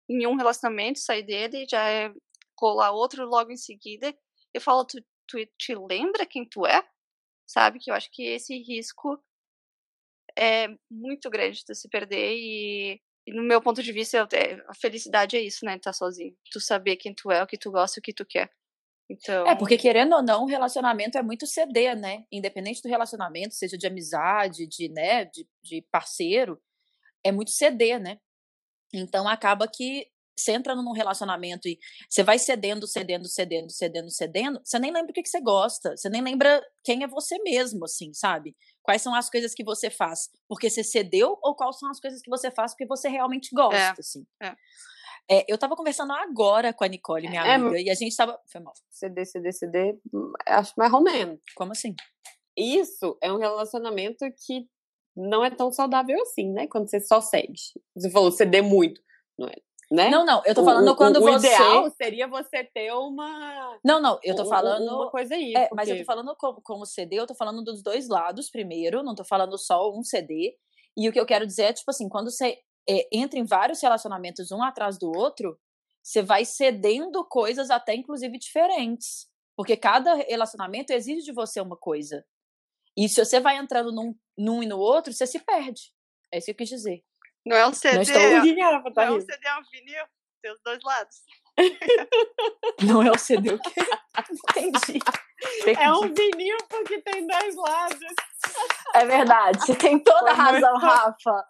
em 0.08 0.26
um 0.26 0.36
relacionamento, 0.36 0.98
sair 1.00 1.22
dele, 1.24 1.66
já 1.70 1.88
é 1.88 2.12
colar 2.56 2.92
outro 2.92 3.26
logo 3.26 3.50
em 3.52 3.56
seguida. 3.56 4.14
Eu 4.54 4.60
falo, 4.60 4.84
tu, 4.84 4.98
tu 5.28 5.38
te 5.58 5.74
lembra 5.74 6.26
quem 6.26 6.48
tu 6.48 6.66
é? 6.66 6.82
Sabe? 7.46 7.78
Que 7.80 7.90
eu 7.90 7.94
acho 7.94 8.10
que 8.12 8.24
esse 8.24 8.56
risco 8.62 9.22
é 10.36 10.68
muito 10.90 11.30
grande 11.30 11.62
de 11.66 11.74
se 11.74 11.88
perder 11.88 12.34
e, 12.36 13.00
e 13.26 13.32
no 13.32 13.42
meu 13.42 13.60
ponto 13.62 13.82
de 13.82 13.92
vista, 13.92 14.16
eu- 14.18 14.28
é, 14.32 14.54
a 14.68 14.74
felicidade 14.74 15.36
é 15.36 15.40
isso, 15.40 15.64
né? 15.64 15.76
Estar 15.76 15.92
sozinho. 15.92 16.36
Tu 16.50 16.60
saber 16.60 16.96
quem 16.96 17.14
tu 17.14 17.30
é, 17.30 17.42
o 17.42 17.46
que 17.46 17.58
tu 17.58 17.70
gosta, 17.70 18.00
o 18.00 18.02
que 18.02 18.12
tu 18.12 18.24
quer. 18.26 18.50
Então, 19.08 19.46
É, 19.46 19.54
porque 19.54 19.76
querendo 19.76 20.14
ou 20.14 20.22
não, 20.22 20.44
o 20.44 20.46
relacionamento 20.46 21.18
é 21.18 21.22
muito 21.22 21.46
ceder, 21.46 21.96
né? 21.96 22.24
Independente 22.32 22.82
do 22.82 22.88
relacionamento, 22.88 23.54
seja 23.54 23.76
de 23.76 23.86
amizade, 23.86 24.66
de, 24.66 24.88
né, 24.88 25.26
de, 25.26 25.46
de 25.62 25.82
parceiro, 25.90 26.60
é 27.22 27.30
muito 27.30 27.50
ceder, 27.50 28.00
né? 28.00 28.18
Então 28.92 29.28
acaba 29.28 29.68
que 29.68 30.08
você 30.36 30.52
entra 30.52 30.74
num 30.74 30.92
relacionamento 30.92 31.68
e 31.68 31.78
você 32.08 32.22
vai 32.22 32.38
cedendo, 32.38 32.86
cedendo, 32.88 33.28
cedendo, 33.28 33.70
cedendo, 33.70 34.10
cedendo, 34.10 34.60
você 34.64 34.78
nem 34.78 34.92
lembra 34.92 35.10
o 35.10 35.14
que, 35.14 35.22
que 35.22 35.28
você 35.28 35.40
gosta, 35.40 35.96
você 35.96 36.08
nem 36.08 36.22
lembra 36.22 36.60
quem 36.82 37.04
é 37.04 37.06
você 37.06 37.38
mesmo, 37.42 37.84
assim, 37.84 38.12
sabe? 38.12 38.56
Quais 38.82 39.00
são 39.00 39.14
as 39.14 39.30
coisas 39.30 39.54
que 39.54 39.62
você 39.62 39.90
faz 39.90 40.28
porque 40.48 40.68
você 40.68 40.82
cedeu 40.82 41.38
ou 41.42 41.54
quais 41.54 41.78
são 41.78 41.88
as 41.90 42.00
coisas 42.00 42.20
que 42.20 42.30
você 42.30 42.50
faz 42.50 42.72
porque 42.72 42.86
você 42.86 43.08
realmente 43.08 43.50
gosta, 43.54 44.00
assim. 44.00 44.26
é. 44.42 44.54
É, 45.30 45.44
eu 45.50 45.56
tava 45.56 45.74
conversando 45.74 46.12
agora 46.12 46.72
com 46.72 46.84
a 46.84 46.88
Nicole, 46.88 47.28
minha 47.28 47.42
É, 47.42 47.54
amiga, 47.54 47.80
e 47.80 47.88
a 47.90 47.94
gente 47.94 48.14
tava. 48.16 48.38
Foi 48.50 48.60
mal. 48.60 48.74
CD, 48.90 49.24
CD, 49.24 49.52
CD, 49.52 49.98
hum, 50.12 50.32
acho 50.46 50.72
mais 50.76 50.92
ou 50.92 51.00
menos. 51.02 51.38
Como 51.56 51.72
assim? 51.72 51.94
Isso 52.56 53.16
é 53.22 53.32
um 53.32 53.38
relacionamento 53.38 54.24
que 54.46 54.66
não 55.16 55.44
é 55.44 55.50
tão 55.50 55.72
saudável 55.72 56.20
assim, 56.22 56.52
né? 56.52 56.66
Quando 56.66 56.88
você 56.90 57.00
só 57.00 57.20
segue. 57.20 57.54
Você 57.96 58.10
falou 58.10 58.30
ceder 58.30 58.62
muito, 58.62 59.00
não 59.38 59.48
é? 59.48 59.54
Né? 59.90 60.08
Não, 60.10 60.24
não, 60.24 60.42
eu 60.46 60.54
tô 60.54 60.62
O- 60.62 60.64
falando 60.64 60.88
o, 60.88 60.96
quando 60.96 61.18
o 61.18 61.20
você. 61.20 61.46
ideal 61.46 61.90
seria 61.90 62.26
você 62.26 62.64
ter 62.64 62.90
uma. 62.92 63.78
Não, 63.84 64.00
não, 64.00 64.18
eu 64.22 64.34
tô 64.34 64.44
falando. 64.46 64.88
Uma 64.88 65.10
coisa 65.10 65.34
aí. 65.34 65.52
É, 65.54 65.68
mas 65.74 65.88
eu 65.88 65.94
tô 65.94 65.98
porque- 65.98 66.04
falando 66.04 66.34
como, 66.36 66.60
como 66.62 66.86
CD, 66.86 67.16
eu 67.16 67.26
tô 67.26 67.34
falando 67.34 67.62
dos 67.62 67.82
dois 67.82 68.08
lados 68.08 68.50
primeiro, 68.50 69.02
não 69.02 69.14
tô 69.14 69.24
falando 69.24 69.56
só 69.58 69.90
um 69.92 70.02
CD. 70.02 70.56
E 70.96 71.08
o 71.08 71.12
que 71.12 71.20
eu 71.20 71.26
quero 71.26 71.46
dizer 71.46 71.64
é, 71.64 71.72
tipo 71.72 71.90
assim, 71.90 72.08
quando 72.08 72.30
você 72.30 72.58
é, 72.88 73.08
entra 73.12 73.38
em 73.38 73.44
vários 73.44 73.80
relacionamentos 73.80 74.50
um 74.50 74.62
atrás 74.62 74.98
do 74.98 75.10
outro, 75.10 75.58
você 76.02 76.22
vai 76.22 76.44
cedendo 76.44 77.24
coisas 77.24 77.70
até 77.70 77.94
inclusive 77.94 78.38
diferentes. 78.38 79.28
Porque 79.56 79.76
cada 79.76 80.14
relacionamento 80.14 80.92
exige 80.92 81.22
de 81.22 81.32
você 81.32 81.60
uma 81.60 81.76
coisa. 81.76 82.24
E 82.96 83.08
se 83.08 83.24
você 83.24 83.40
vai 83.40 83.56
entrando 83.56 83.92
num, 83.92 84.14
num 84.36 84.62
e 84.62 84.66
no 84.66 84.78
outro, 84.78 85.12
você 85.12 85.26
se 85.26 85.38
perde. 85.38 85.92
É 86.32 86.38
isso 86.38 86.46
que 86.46 86.50
eu 86.52 86.56
quis 86.56 86.68
dizer. 86.68 87.04
não 87.46 87.56
é 87.56 87.66
um 87.66 87.72
CD, 87.72 87.94
Não 87.94 88.02
estou 88.02 88.20
é, 88.20 88.30
não 88.30 89.02
é 89.02 89.10
um? 89.12 89.20
CD, 89.20 89.46
é 89.46 89.56
um 89.56 89.62
vinil. 89.70 90.04
Tem 90.42 90.52
os 90.52 90.60
dois 90.62 90.78
lados. 90.84 91.22
Não 92.82 93.02
é 93.02 93.10
o 93.10 93.18
CD 93.18 93.54
o 93.54 93.58
quê? 93.58 93.80
Entendi. 94.50 94.98
É 95.78 95.92
um 95.92 96.12
vinil 96.14 96.56
porque 96.70 97.02
tem 97.02 97.26
dois 97.26 97.54
lados. 97.54 98.14
É 98.94 99.04
verdade, 99.04 99.58
você 99.60 99.74
tem 99.74 99.98
toda 99.98 100.30
a 100.30 100.34
razão, 100.34 100.78
Rafa. 100.78 101.44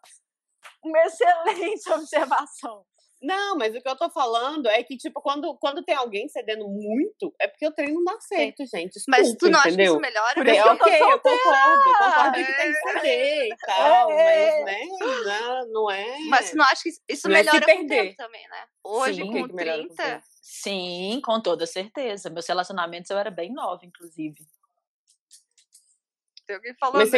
Uma 0.85 0.99
excelente 1.03 1.91
observação. 1.93 2.85
Não, 3.23 3.57
mas 3.57 3.75
o 3.75 3.81
que 3.81 3.89
eu 3.89 3.97
tô 3.97 4.11
falando 4.11 4.69
é 4.69 4.83
que, 4.83 4.99
tipo, 4.99 5.19
quando, 5.23 5.57
quando 5.57 5.83
tem 5.83 5.95
alguém 5.95 6.29
cedendo 6.29 6.69
muito, 6.69 7.35
é 7.41 7.49
porque 7.49 7.67
o 7.67 7.73
treino 7.73 7.95
não 7.95 8.05
dá 8.05 8.21
certo, 8.21 8.67
gente. 8.67 8.93
Desculpa, 8.93 9.19
Mas 9.19 9.35
tu 9.37 9.49
não 9.49 9.59
acha 9.61 9.75
que 9.75 9.83
isso 9.83 9.99
melhora? 9.99 10.35
Por 10.35 10.47
isso, 10.47 10.57
eu 10.59 10.65
tô 10.77 10.85
ok, 10.85 11.01
eu 11.01 11.21
concordo. 11.21 11.85
Concordo 11.85 12.33
que 12.35 12.53
tem 12.53 12.73
que 12.73 12.77
É. 12.77 12.93
ceder 12.93 13.47
e 13.47 13.57
tal, 13.65 14.11
É. 14.11 14.63
mas, 14.65 14.65
né, 14.67 14.85
não, 15.25 15.69
não 15.73 15.91
é... 15.91 16.19
Mas 16.29 16.51
tu 16.51 16.57
não 16.59 16.65
acha 16.67 16.83
que 16.83 16.91
isso- 17.09 17.27
Não 17.27 17.35
é 17.35 17.39
melhora 17.39 17.61
com 17.61 17.65
o 17.65 17.77
perder. 17.77 18.03
tempo 18.03 18.17
também, 18.19 18.49
né? 18.49 18.67
Hoje, 18.85 19.23
Sim. 19.23 19.33
Com 19.33 19.49
que 19.49 19.55
melhora 19.55 19.79
com 19.79 19.85
o 19.85 19.97
30, 19.97 20.03
tempo? 20.13 20.25
Sim, 20.43 21.21
com 21.25 21.41
toda 21.41 21.67
certeza. 21.67 22.29
Meus 22.29 22.47
relacionamentos 22.47 23.11
eu 23.11 23.17
era 23.17 23.31
bem 23.31 23.55
nova, 23.55 23.87
inclusive. 23.87 24.37
alguém 26.51 26.75
falou 26.79 26.97
Mas 26.99 27.11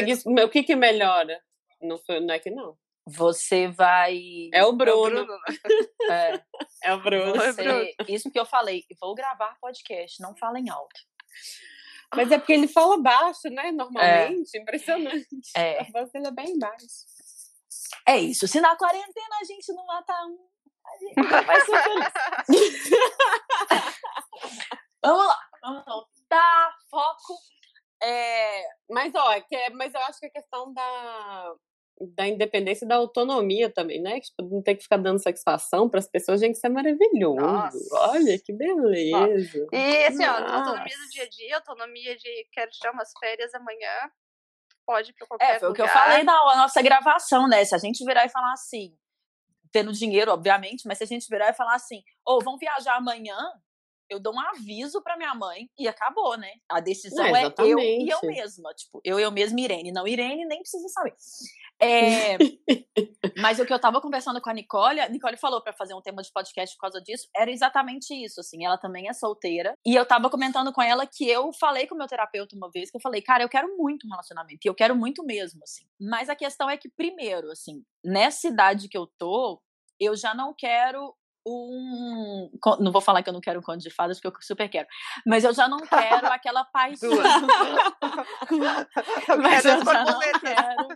o 0.45 0.49
que 0.49 0.63
que 0.63 0.77
melhora? 0.77 1.43
Não, 1.83 1.99
foi, 1.99 2.21
não 2.21 2.33
é 2.33 2.39
que 2.39 2.51
não. 2.51 2.79
Você 3.07 3.69
vai. 3.69 4.19
É 4.53 4.63
o 4.63 4.67
É 4.67 4.67
o 4.67 4.73
Bruno. 4.73 5.25
Bruno, 5.27 5.41
é, 6.11 6.43
É 6.83 6.95
o 6.95 7.01
Bruno. 7.01 7.35
Você- 7.37 7.95
isso 8.09 8.31
que 8.31 8.39
eu 8.39 8.45
falei. 8.47 8.85
Vou 9.01 9.15
gravar 9.15 9.57
podcast, 9.61 10.21
não 10.21 10.35
falem 10.37 10.69
alto. 10.71 11.01
Mas 12.15 12.31
é 12.33 12.39
porque 12.39 12.53
ele 12.53 12.69
fala 12.69 13.01
baixo, 13.01 13.49
né? 13.51 13.71
Normalmente. 13.73 14.57
Impressionante. 14.59 15.27
É. 15.57 15.81
A 15.81 15.85
voz 15.85 16.11
dele 16.11 16.27
é 16.29 16.31
bem 16.31 16.59
baixa. 16.59 16.87
É 18.09 18.17
isso. 18.19 18.47
Se 18.49 18.61
na 18.61 18.77
quarentena 18.77 19.37
a 19.41 19.45
gente 19.45 19.73
não 19.73 19.85
matar 19.87 20.25
um, 20.27 20.39
a 20.87 20.99
gente 20.99 21.45
vai 21.45 21.61
ser 21.61 21.83
feliz. 21.83 22.13
vamos 25.05 25.27
lá, 25.27 25.39
vamos 25.63 25.85
lá. 25.87 26.05
Tá, 26.29 26.75
foco. 26.91 27.35
É, 28.03 28.63
Mas, 28.91 29.15
ó, 29.15 29.33
é 29.33 29.41
que 29.41 29.55
é- 29.57 29.71
mas 29.71 29.95
eu 29.95 30.01
acho 30.03 30.19
que 30.21 30.27
a 30.27 30.31
questão 30.31 30.73
da, 30.73 31.55
da 32.00 32.26
independência 32.29 32.85
e 32.85 32.88
da 32.88 32.97
autonomia 32.97 33.71
também, 33.71 34.00
né? 34.00 34.21
Tipo, 34.21 34.43
não 34.43 34.62
ter 34.62 34.75
que 34.75 34.83
ficar 34.83 34.99
dando 34.99 35.19
satisfação 35.23 35.88
para 35.88 35.99
as 35.99 36.09
pessoas, 36.09 36.41
gente, 36.41 36.57
isso 36.57 36.67
é 36.67 36.71
maravilhoso. 36.71 37.37
Nossa. 37.41 37.79
Olha, 38.11 38.38
que 38.38 38.53
beleza. 38.53 39.67
E 39.73 40.05
assim, 40.05 40.25
ó, 40.25 40.33
autonomia 40.33 40.95
do 40.95 41.00
Nossa. 41.00 41.11
dia 41.11 41.23
a 41.23 41.29
dia, 41.29 41.57
autonomia 41.57 42.17
de 42.17 42.47
quero 42.53 42.71
tirar 42.71 42.93
umas 42.93 43.11
férias 43.19 43.55
amanhã, 43.55 44.11
pode 44.85 45.11
ir 45.11 45.15
pra 45.15 45.26
qualquer 45.26 45.57
É, 45.57 45.59
foi 45.59 45.71
o 45.71 45.73
que 45.73 45.83
lugar. 45.83 45.97
eu 45.97 46.03
falei 46.03 46.23
na 46.23 46.57
nossa 46.57 46.83
gravação, 46.83 47.49
né? 47.49 47.65
Se 47.65 47.75
a 47.75 47.79
gente 47.79 48.05
virar 48.05 48.26
e 48.26 48.29
falar 48.29 48.53
assim, 48.53 48.97
tendo 49.73 49.93
dinheiro, 49.93 50.31
obviamente, 50.33 50.87
mas 50.87 50.99
se 50.99 51.05
a 51.05 51.07
gente 51.07 51.26
virar 51.29 51.50
e 51.50 51.55
falar 51.55 51.75
assim, 51.75 52.03
ou 52.25 52.43
vamos 52.43 52.61
viajar 52.61 52.97
amanhã, 52.97 53.37
eu 54.11 54.21
dou 54.21 54.35
um 54.35 54.41
aviso 54.41 55.03
pra 55.03 55.17
minha 55.17 55.35
mãe 55.35 55.69
e 55.79 55.89
acabou, 55.89 56.37
né? 56.37 56.53
A 56.69 56.81
decisão 56.81 57.25
É, 57.25 57.45
é, 57.45 57.55
eu 57.59 57.79
e 57.79 58.09
eu 58.09 58.21
mesma. 58.23 58.73
Tipo, 58.75 59.01
eu, 59.05 59.19
eu 59.19 59.31
mesma, 59.31 59.61
Irene. 59.61 59.93
Não, 59.93 60.07
Irene 60.07 60.45
nem 60.45 60.61
precisa 60.61 60.89
saber. 60.89 61.15
É, 61.79 62.39
mas 63.39 63.59
o 63.59 63.67
que 63.67 63.73
eu 63.73 63.79
tava 63.79 64.01
conversando 64.01 64.41
com 64.41 64.49
a 64.49 64.55
Nicole, 64.55 65.01
a 65.01 65.09
Nicole 65.09 65.37
falou 65.37 65.61
pra 65.61 65.75
fazer 65.75 65.95
um 65.95 66.01
tema 66.01 66.23
de 66.23 66.33
podcast 66.33 66.75
por 66.75 66.83
causa 66.83 67.03
disso, 67.03 67.29
era 67.37 67.51
exatamente 67.51 68.15
isso, 68.15 68.41
assim, 68.41 68.65
ela 68.65 68.79
também 68.79 69.09
é 69.09 69.13
solteira, 69.13 69.75
e 69.85 69.95
eu 69.95 70.07
tava 70.07 70.31
comentando 70.31 70.73
com 70.73 70.81
ela 70.81 71.07
que 71.07 71.29
eu 71.29 71.53
falei 71.53 71.87
com 71.87 71.95
o 71.95 71.99
meu 71.99 72.07
terapeuta 72.07 72.57
uma 72.57 72.71
vez, 72.71 72.91
que 72.91 72.97
eu 72.97 73.01
falei, 73.01 73.21
cara, 73.21 73.45
eu 73.45 73.49
quero 73.49 73.77
muito 73.77 74.07
um 74.07 74.11
relacionamento, 74.11 74.61
e 74.65 74.69
eu 74.69 74.75
quero 74.75 74.97
muito 74.97 75.23
mesmo, 75.23 75.61
assim, 75.63 75.85
mas 76.01 76.31
a 76.31 76.35
questão 76.35 76.71
é 76.71 76.79
que, 76.79 76.89
primeiro, 76.89 77.51
assim, 77.51 77.85
nessa 78.03 78.49
idade 78.49 78.89
que 78.89 78.97
eu 78.97 79.07
tô, 79.19 79.61
eu 80.01 80.17
já 80.17 80.35
não 80.35 80.55
quero 80.55 81.15
um. 81.47 82.50
Não 82.81 82.91
vou 82.91 83.00
falar 83.00 83.23
que 83.23 83.29
eu 83.29 83.33
não 83.33 83.41
quero 83.41 83.61
um 83.61 83.62
conto 83.62 83.79
de 83.79 83.91
fadas, 83.91 84.21
porque 84.21 84.37
eu 84.37 84.43
super 84.43 84.69
quero. 84.69 84.88
Mas 85.25 85.45
eu 85.45 85.55
já 85.55 85.69
não 85.69 85.79
quero 85.79 86.26
aquela 86.26 86.65
paixão. 86.65 87.11
Eu 89.29 89.38
Mas 89.38 89.65
eu 89.65 89.85
já 89.85 90.05
não 90.05 90.21
quero. 90.21 90.88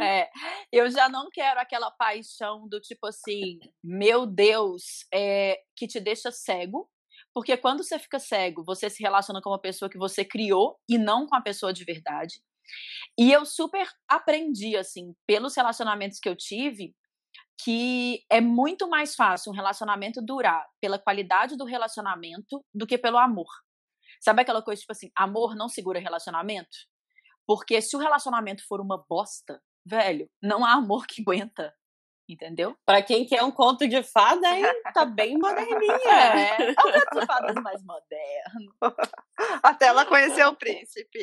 É, 0.00 0.28
eu 0.72 0.90
já 0.90 1.08
não 1.08 1.28
quero 1.30 1.60
aquela 1.60 1.90
paixão 1.90 2.68
do 2.68 2.80
tipo 2.80 3.06
assim, 3.06 3.58
meu 3.82 4.26
Deus, 4.26 5.06
é, 5.12 5.58
que 5.76 5.86
te 5.86 6.00
deixa 6.00 6.30
cego. 6.30 6.88
Porque 7.34 7.56
quando 7.56 7.82
você 7.82 7.98
fica 7.98 8.18
cego, 8.18 8.64
você 8.64 8.88
se 8.88 9.02
relaciona 9.02 9.40
com 9.42 9.50
uma 9.50 9.60
pessoa 9.60 9.90
que 9.90 9.98
você 9.98 10.24
criou 10.24 10.78
e 10.88 10.96
não 10.96 11.26
com 11.26 11.36
a 11.36 11.40
pessoa 11.40 11.72
de 11.72 11.84
verdade. 11.84 12.40
E 13.18 13.32
eu 13.32 13.44
super 13.44 13.88
aprendi, 14.08 14.76
assim, 14.76 15.14
pelos 15.26 15.54
relacionamentos 15.54 16.18
que 16.18 16.28
eu 16.28 16.36
tive, 16.36 16.94
que 17.58 18.24
é 18.30 18.40
muito 18.40 18.88
mais 18.88 19.14
fácil 19.14 19.50
um 19.50 19.54
relacionamento 19.54 20.20
durar 20.22 20.66
pela 20.80 20.98
qualidade 20.98 21.56
do 21.56 21.64
relacionamento 21.64 22.64
do 22.74 22.86
que 22.86 22.98
pelo 22.98 23.18
amor. 23.18 23.48
Sabe 24.20 24.42
aquela 24.42 24.62
coisa 24.62 24.80
tipo 24.80 24.92
assim, 24.92 25.10
amor 25.16 25.54
não 25.54 25.68
segura 25.68 25.98
relacionamento? 25.98 26.76
Porque 27.46 27.80
se 27.80 27.96
o 27.96 27.98
relacionamento 27.98 28.66
for 28.66 28.80
uma 28.80 29.04
bosta, 29.08 29.60
velho, 29.84 30.28
não 30.42 30.64
há 30.64 30.72
amor 30.72 31.06
que 31.06 31.22
aguenta. 31.22 31.72
Entendeu? 32.28 32.76
Pra 32.84 33.00
quem 33.02 33.24
quer 33.24 33.42
um 33.44 33.52
conto 33.52 33.86
de 33.86 34.02
fada, 34.02 34.48
hein, 34.48 34.64
tá 34.92 35.04
bem 35.04 35.38
moderninha. 35.38 36.00
É, 36.10 36.62
é 36.62 36.70
um 36.72 36.74
conto 36.74 37.20
de 37.20 37.26
fadas 37.26 37.54
mais 37.62 37.80
moderno. 37.84 38.74
Até 39.62 39.86
ela 39.86 40.04
conhecer 40.04 40.44
o 40.44 40.56
príncipe. 40.56 41.22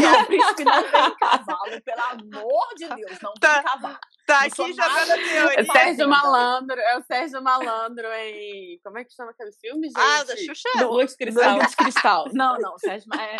Não, 0.00 0.22
o 0.22 0.26
príncipe 0.26 0.64
não 0.64 0.82
tem 0.82 1.16
cavalo, 1.18 1.82
pelo 1.82 2.02
amor 2.02 2.68
de 2.76 2.88
Deus, 2.88 3.18
não 3.22 3.32
tem 3.34 3.50
Tá. 3.50 3.62
cavalo. 3.62 3.98
Tá 4.26 4.40
Não 4.40 4.46
aqui 4.46 4.72
jogando 4.72 5.10
a 5.10 5.18
É 5.18 5.22
teoria. 5.28 5.72
Sérgio 5.72 6.08
Malandro, 6.08 6.80
é 6.80 6.98
o 6.98 7.02
Sérgio 7.02 7.42
Malandro 7.42 8.06
em. 8.12 8.80
Como 8.84 8.98
é 8.98 9.04
que 9.04 9.14
chama 9.14 9.30
aquele 9.30 9.52
filme, 9.52 9.86
gente? 9.88 9.96
Ah, 10.00 10.24
da 10.24 10.36
Xuxa? 10.36 10.68
Do 10.78 10.88
Lua 10.90 11.06
de 11.06 11.16
Cristal. 11.16 11.54
Lua 11.54 11.66
de 11.66 11.76
cristal. 11.76 12.24
Não, 12.32 12.58
não, 12.58 12.76
Sérgio. 12.78 13.08
É, 13.14 13.36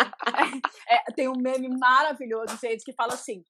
é, 0.95 0.97
é, 0.97 1.03
tem 1.15 1.29
um 1.29 1.37
meme 1.37 1.69
maravilhoso, 1.77 2.57
gente, 2.63 2.85
que 2.85 2.93
fala 2.93 3.15
assim: 3.15 3.43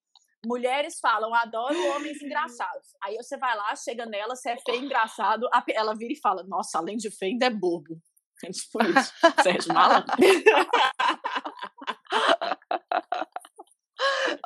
mulheres 0.45 0.99
falam, 1.01 1.35
adoro 1.35 1.79
homens 1.95 2.21
engraçados. 2.23 2.89
Aí 3.03 3.17
você 3.17 3.37
vai 3.37 3.57
lá, 3.57 3.75
chega 3.77 4.07
nela, 4.07 4.35
você 4.37 4.51
é 4.51 4.57
feio, 4.59 4.85
engraçado, 4.85 5.49
ela 5.71 5.95
vira 5.95 6.13
e 6.13 6.21
fala: 6.21 6.43
Nossa, 6.45 6.79
além 6.79 6.97
de 6.97 7.11
feio, 7.11 7.33
ainda 7.33 7.47
é 7.47 7.51
bobo. 7.51 8.01
É 8.45 8.51
tipo 8.51 8.83
isso. 8.85 9.13
Sérgio 9.43 9.73
Malandro. 9.73 10.15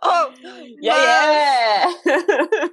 Oh, 0.02 0.32
E 0.80 0.88
aí, 0.88 1.06
é. 1.06 1.82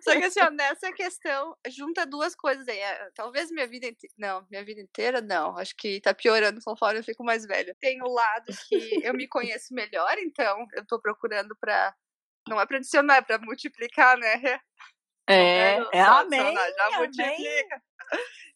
Só 0.02 0.12
que 0.18 0.26
assim, 0.26 0.40
ó, 0.42 0.50
nessa 0.52 0.92
questão, 0.94 1.56
junta 1.70 2.06
duas 2.06 2.36
coisas 2.36 2.68
aí. 2.68 2.78
é, 2.78 3.10
Talvez 3.16 3.52
minha 3.52 3.68
vida 3.68 3.88
inteira. 3.88 4.14
Não, 4.18 4.46
minha 4.50 4.64
vida 4.64 4.82
inteira 4.82 5.22
não. 5.22 5.58
Acho 5.58 5.76
que 5.76 6.00
tá 6.02 6.14
piorando 6.14 6.60
conforme 6.64 7.00
eu 7.00 7.04
fico 7.04 7.24
mais 7.24 7.46
velha. 7.46 7.76
Tem 7.80 8.02
o 8.02 8.08
lado 8.08 8.46
que 8.70 9.00
eu 9.04 9.14
me 9.14 9.28
conheço 9.28 9.74
melhor, 9.74 10.18
então 10.20 10.66
eu 10.74 10.86
tô 10.86 11.00
procurando 11.02 11.56
pra. 11.60 11.94
Não 12.48 12.60
é 12.60 12.66
pra 12.66 12.78
adicionar, 12.78 13.18
é 13.18 13.22
pra 13.22 13.40
multiplicar, 13.40 14.18
né? 14.18 14.34
É, 15.30 15.76
Quero 15.76 15.90
é 15.92 16.06
só 16.06 16.20
amém. 16.22 16.40
adicionar, 16.40 16.72
Já 16.74 16.86
amém. 16.86 16.98
multiplica. 17.00 17.82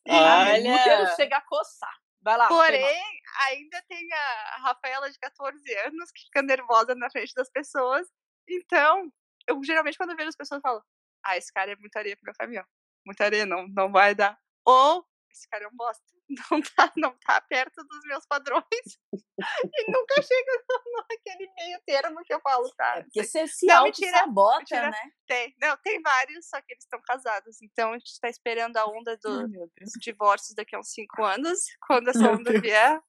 Amém. 0.08 0.72
O 0.72 0.76
útero 0.76 1.04
Olha. 1.04 1.16
chega 1.18 1.36
a 1.38 1.42
coçar. 1.42 1.94
Vai 2.22 2.38
lá. 2.38 2.48
Porém, 2.48 3.04
ainda 3.48 3.82
tem 3.90 4.08
a 4.14 4.58
Rafaela 4.64 5.12
de 5.12 5.20
14 5.20 5.76
anos 5.80 6.12
que 6.12 6.22
fica 6.24 6.42
nervosa 6.42 6.96
na 6.96 7.10
frente 7.10 7.34
das 7.36 7.50
pessoas. 7.50 8.08
Então, 8.48 9.12
eu 9.48 9.62
geralmente 9.64 9.98
quando 9.98 10.12
eu 10.12 10.16
vejo 10.16 10.30
as 10.30 10.36
pessoas 10.38 10.60
eu 10.60 10.62
falo: 10.62 10.82
Ah, 11.26 11.36
esse 11.36 11.52
cara 11.52 11.72
é 11.72 11.76
muita 11.76 12.00
areia 12.00 12.16
pro 12.16 12.24
meu 12.26 12.34
caminhão. 12.40 12.66
Muita 13.06 13.26
areia, 13.26 13.46
não, 13.46 13.68
não 13.68 13.92
vai 13.92 14.16
dar. 14.16 14.38
Ou 14.66 15.06
esse 15.32 15.48
cara 15.50 15.66
é 15.66 15.68
um 15.68 15.76
bosta. 15.76 16.04
Não 16.50 16.62
tá, 16.62 16.92
não 16.96 17.14
tá 17.26 17.42
perto 17.42 17.84
dos 17.84 18.00
meus 18.06 18.26
padrões. 18.26 18.64
e 19.76 19.92
nunca 19.92 20.22
chega 20.22 20.64
naquele 21.10 21.52
meio 21.58 21.78
termo 21.86 22.24
que 22.24 22.34
eu 22.34 22.40
falo, 22.40 22.70
tá? 22.72 23.00
É 23.00 23.04
porque 23.04 23.24
você 23.24 23.48
se 23.48 23.70
auto-sabota, 23.70 24.90
né? 24.90 25.12
Tem, 25.28 25.54
não, 25.62 25.76
tem 25.84 26.02
vários, 26.02 26.48
só 26.48 26.62
que 26.62 26.72
eles 26.72 26.86
estão 26.86 27.02
casados. 27.02 27.62
Então 27.62 27.92
a 27.92 27.98
gente 27.98 28.18
tá 28.22 28.30
esperando 28.30 28.78
a 28.78 28.86
onda 28.86 29.18
do, 29.18 29.46
dos 29.48 29.92
divórcios 30.00 30.56
daqui 30.56 30.74
a 30.74 30.80
uns 30.80 30.94
cinco 30.94 31.22
anos. 31.22 31.60
Quando 31.86 32.08
essa 32.08 32.32
onda 32.32 32.58
vier, 32.62 33.02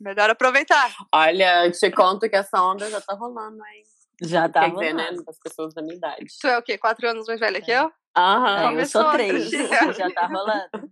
melhor 0.00 0.30
aproveitar. 0.30 0.94
Olha, 1.12 1.70
te 1.70 1.90
conto 1.90 2.28
que 2.28 2.36
essa 2.36 2.62
onda 2.62 2.88
já 2.88 3.00
tá 3.02 3.14
rolando, 3.14 3.62
hein? 3.66 3.82
Já 4.22 4.48
tá 4.48 4.62
Quer 4.62 4.72
dizer, 4.72 4.94
né? 4.94 5.04
rolando. 5.04 5.24
Das 5.24 5.38
pessoas 5.38 5.74
da 5.74 5.82
minha 5.82 5.96
idade. 5.96 6.26
Tu 6.40 6.46
é 6.46 6.58
o 6.58 6.62
quê? 6.62 6.76
Quatro 6.78 7.08
anos 7.08 7.26
mais 7.26 7.40
velha 7.40 7.60
que 7.60 7.70
eu? 7.70 7.90
Aham. 8.16 8.72
É, 8.76 8.80
eu 8.82 8.86
sou 8.86 9.10
três, 9.12 9.50
tristeza. 9.50 9.92
já 9.94 10.10
tá 10.12 10.26
rolando. 10.26 10.90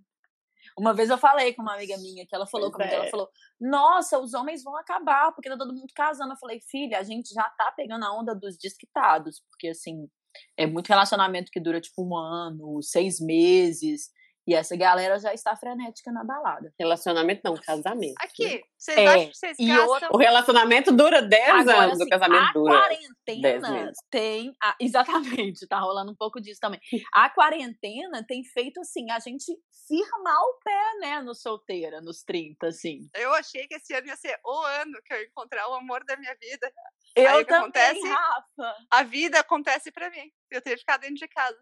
Uma 0.78 0.94
vez 0.94 1.10
eu 1.10 1.18
falei 1.18 1.52
com 1.54 1.62
uma 1.62 1.74
amiga 1.74 1.96
minha 1.98 2.24
que 2.24 2.34
ela 2.34 2.46
falou 2.46 2.70
Pois 2.70 2.76
comigo, 2.84 2.94
ela 2.94 3.06
é. 3.06 3.10
falou: 3.10 3.28
Nossa, 3.60 4.18
os 4.18 4.32
homens 4.32 4.62
vão 4.62 4.76
acabar, 4.76 5.32
porque 5.32 5.48
tá 5.48 5.58
todo 5.58 5.74
mundo 5.74 5.92
casando. 5.94 6.32
Eu 6.32 6.38
falei, 6.38 6.60
filha, 6.60 6.98
a 6.98 7.02
gente 7.02 7.34
já 7.34 7.42
tá 7.42 7.72
pegando 7.76 8.04
a 8.04 8.12
onda 8.12 8.34
dos 8.34 8.56
desquitados, 8.56 9.42
porque 9.50 9.68
assim, 9.68 10.08
é 10.56 10.66
muito 10.66 10.88
relacionamento 10.88 11.50
que 11.50 11.58
dura 11.60 11.80
tipo 11.80 12.06
um 12.06 12.16
ano, 12.16 12.80
seis 12.80 13.20
meses, 13.20 14.10
e 14.48 14.54
essa 14.54 14.74
galera 14.74 15.18
já 15.18 15.34
está 15.34 15.54
frenética 15.54 16.10
na 16.10 16.24
balada. 16.24 16.72
Relacionamento 16.80 17.42
não, 17.44 17.54
casamento. 17.54 18.14
Aqui, 18.18 18.62
vocês 18.78 18.96
É, 18.96 19.06
acham 19.06 19.28
que 19.28 19.36
vocês 19.36 19.58
e 19.58 19.66
gastam... 19.66 20.08
O 20.10 20.16
relacionamento 20.16 20.90
dura 20.90 21.20
10 21.20 21.48
Agora, 21.50 21.78
anos, 21.82 21.98
o 21.98 22.02
assim, 22.02 22.08
casamento 22.08 22.42
a 22.48 22.52
dura. 22.52 22.88
10 22.88 23.60
quarentena 23.60 23.92
tem. 24.10 24.56
a- 24.62 24.74
exatamente, 24.80 25.66
tá 25.66 25.78
rolando 25.78 26.10
um 26.12 26.16
pouco 26.16 26.40
disso 26.40 26.60
também. 26.60 26.80
A 27.12 27.28
quarentena 27.28 28.24
tem 28.26 28.42
feito, 28.42 28.80
assim, 28.80 29.10
a 29.10 29.18
gente 29.18 29.54
firmar 29.86 30.40
o 30.40 30.58
pé, 30.64 30.94
né, 31.00 31.20
no 31.20 31.34
solteira, 31.34 32.00
nos 32.00 32.22
30, 32.24 32.68
assim. 32.68 33.08
Eu 33.14 33.34
achei 33.34 33.66
que 33.66 33.74
esse 33.74 33.92
ano 33.94 34.06
ia 34.06 34.16
ser 34.16 34.38
o 34.42 34.60
ano 34.80 34.98
que 35.04 35.12
eu 35.12 35.18
ia 35.20 35.26
encontrar 35.26 35.68
o 35.68 35.74
amor 35.74 36.02
da 36.04 36.16
minha 36.16 36.34
vida. 36.40 36.72
Eu 37.14 37.28
Aí 37.28 37.34
o 37.36 37.38
que 37.38 37.44
também, 37.46 37.60
acontece? 37.62 38.08
Rafa. 38.08 38.76
A 38.90 39.02
vida 39.02 39.40
acontece 39.40 39.92
pra 39.92 40.08
mim. 40.10 40.30
Eu 40.50 40.62
tenho 40.62 40.78
ficar 40.78 40.96
dentro 40.96 41.16
de 41.16 41.28
casa. 41.28 41.58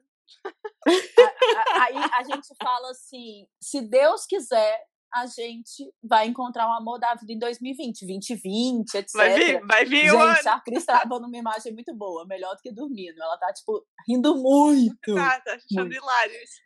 Aí 0.87 1.97
a 2.15 2.23
gente 2.23 2.49
fala 2.63 2.91
assim: 2.91 3.47
se 3.61 3.81
Deus 3.81 4.27
quiser, 4.27 4.85
a 5.13 5.27
gente 5.27 5.93
vai 6.03 6.27
encontrar 6.27 6.69
o 6.69 6.73
amor 6.73 6.99
da 6.99 7.15
vida 7.15 7.33
em 7.33 7.39
2020, 7.39 8.07
2020, 8.07 8.95
etc. 8.95 9.13
Vai 9.15 9.35
vir, 9.35 9.67
vai 9.67 9.85
vir 9.85 10.11
gente, 10.11 10.49
a 10.49 10.61
Cris 10.61 10.85
tava 10.85 11.19
numa 11.19 11.37
imagem 11.37 11.73
muito 11.73 11.95
boa, 11.95 12.27
melhor 12.27 12.55
do 12.55 12.61
que 12.61 12.73
dormindo. 12.73 13.21
Ela 13.23 13.39
tá, 13.39 13.53
tipo, 13.53 13.85
rindo 14.09 14.37
muito. 14.37 15.15
Tá, 15.15 15.41
tá 15.41 15.55
achando 15.55 15.93
hilário 15.93 16.35
isso. 16.43 16.61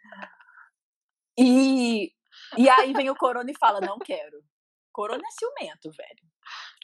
E, 1.38 2.12
e 2.59 2.69
aí 2.69 2.93
vem 2.93 3.11
o 3.11 3.17
Corona 3.17 3.50
e 3.50 3.59
fala: 3.59 3.81
não 3.81 3.99
quero. 3.99 4.43
Corona 4.92 5.23
é 5.25 5.30
ciumento, 5.30 5.90
velho. 5.97 6.30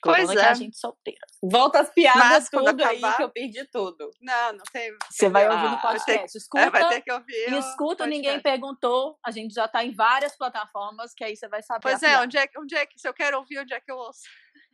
Corona 0.03 0.27
Pois 0.27 0.39
que 0.39 0.45
é. 0.47 0.49
a 0.49 0.55
gente 0.55 0.79
solteira. 0.79 1.27
Volta 1.43 1.81
as 1.81 1.91
piadas 1.91 2.23
Mas 2.23 2.49
quando 2.49 2.67
tudo 2.67 2.85
aí 2.85 2.99
acabar- 2.99 3.17
que 3.17 3.23
eu 3.25 3.31
perdi 3.31 3.65
tudo. 3.71 4.11
Não, 4.21 4.53
não 4.53 4.65
tem. 4.73 4.97
Você 5.11 5.29
vai 5.29 5.45
entendeu? 5.47 5.65
ouvir 5.65 5.71
no 5.73 5.79
Ah, 5.79 5.83
vai 5.83 5.93
ter- 5.93 5.99
podcast. 6.05 6.39
Escuta, 6.39 6.63
É, 6.65 6.71
vai 6.71 6.89
ter 6.89 7.01
que 7.03 7.13
ouvir. 7.13 7.53
escuta, 7.59 8.07
ninguém 8.07 8.35
podcast. 8.35 8.43
perguntou. 8.43 9.19
A 9.25 9.31
gente 9.31 9.53
já 9.55 9.67
tá 9.67 9.83
em 9.85 9.93
várias 9.95 10.37
plataformas, 10.37 11.13
que 11.15 11.25
aí 11.25 11.37
você 11.37 11.49
vai 11.49 11.63
saber. 11.63 11.83
Pois 11.83 12.03
a 12.03 12.09
é, 12.09 12.19
onde 12.21 12.37
é, 12.39 12.47
que- 12.47 12.59
onde 12.61 12.75
é 12.77 12.87
que. 12.87 12.99
Se 12.99 13.09
eu 13.09 13.15
quero 13.15 13.39
ouvir, 13.39 13.59
onde 13.59 13.75
é 13.75 13.81
que 13.81 13.91
eu 13.91 13.97
ouço? 13.97 14.21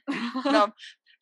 Não. 0.67 0.73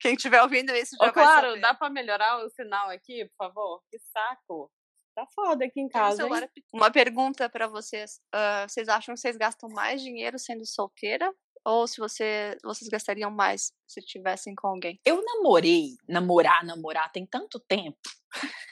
Quem 0.01 0.15
estiver 0.15 0.43
ouvindo 0.43 0.75
isso 0.75 0.97
já 0.99 1.05
Ô, 1.05 1.13
vai 1.13 1.25
claro, 1.25 1.49
saber. 1.51 1.61
dá 1.61 1.75
pra 1.75 1.91
melhorar 1.91 2.43
o 2.45 2.49
sinal 2.49 2.89
aqui, 2.89 3.27
por 3.37 3.47
favor? 3.47 3.83
Que 3.91 3.99
saco. 3.99 4.71
Tá 5.15 5.27
foda 5.35 5.65
aqui 5.67 5.81
em 5.81 5.89
casa. 5.89 6.27
Uma 6.73 6.91
pergunta 6.91 7.49
pra 7.51 7.67
vocês. 7.67 8.21
ah, 8.33 8.67
vocês 8.67 8.89
acham 8.89 9.15
que 9.15 9.21
vocês 9.21 9.37
gastam 9.37 9.69
mais 9.69 10.01
dinheiro 10.01 10.39
sendo 10.39 10.65
solteira? 10.65 11.31
Ou 11.65 11.87
se 11.87 11.99
você, 11.99 12.57
vocês 12.65 12.89
gastariam 12.89 13.31
mais 13.31 13.73
se 13.87 14.01
tivessem 14.01 14.55
com 14.55 14.69
alguém? 14.69 14.99
Eu 15.05 15.23
namorei, 15.23 15.97
namorar, 16.09 16.65
namorar 16.65 17.13
tem 17.13 17.27
tanto 17.27 17.61
tempo 17.61 17.99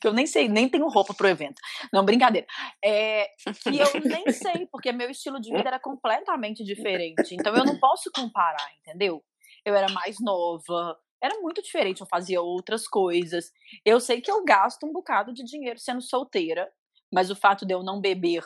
que 0.00 0.06
eu 0.06 0.12
nem 0.12 0.26
sei, 0.26 0.48
nem 0.48 0.68
tenho 0.68 0.88
roupa 0.88 1.14
pro 1.14 1.28
evento. 1.28 1.60
Não, 1.92 2.04
brincadeira. 2.04 2.46
É, 2.84 3.28
que 3.62 3.78
eu 3.78 4.00
nem 4.04 4.32
sei, 4.32 4.66
porque 4.66 4.90
meu 4.90 5.10
estilo 5.10 5.40
de 5.40 5.54
vida 5.54 5.68
era 5.68 5.78
completamente 5.78 6.64
diferente. 6.64 7.34
Então 7.34 7.54
eu 7.54 7.64
não 7.64 7.78
posso 7.78 8.10
comparar, 8.12 8.68
entendeu? 8.80 9.24
Eu 9.64 9.76
era 9.76 9.88
mais 9.92 10.16
nova, 10.20 10.98
era 11.22 11.40
muito 11.40 11.62
diferente, 11.62 12.00
eu 12.00 12.06
fazia 12.06 12.42
outras 12.42 12.88
coisas. 12.88 13.52
Eu 13.84 14.00
sei 14.00 14.20
que 14.20 14.30
eu 14.30 14.44
gasto 14.44 14.84
um 14.84 14.92
bocado 14.92 15.32
de 15.32 15.44
dinheiro 15.44 15.78
sendo 15.78 16.02
solteira, 16.02 16.68
mas 17.12 17.30
o 17.30 17.36
fato 17.36 17.64
de 17.64 17.72
eu 17.72 17.82
não 17.84 18.00
beber 18.00 18.42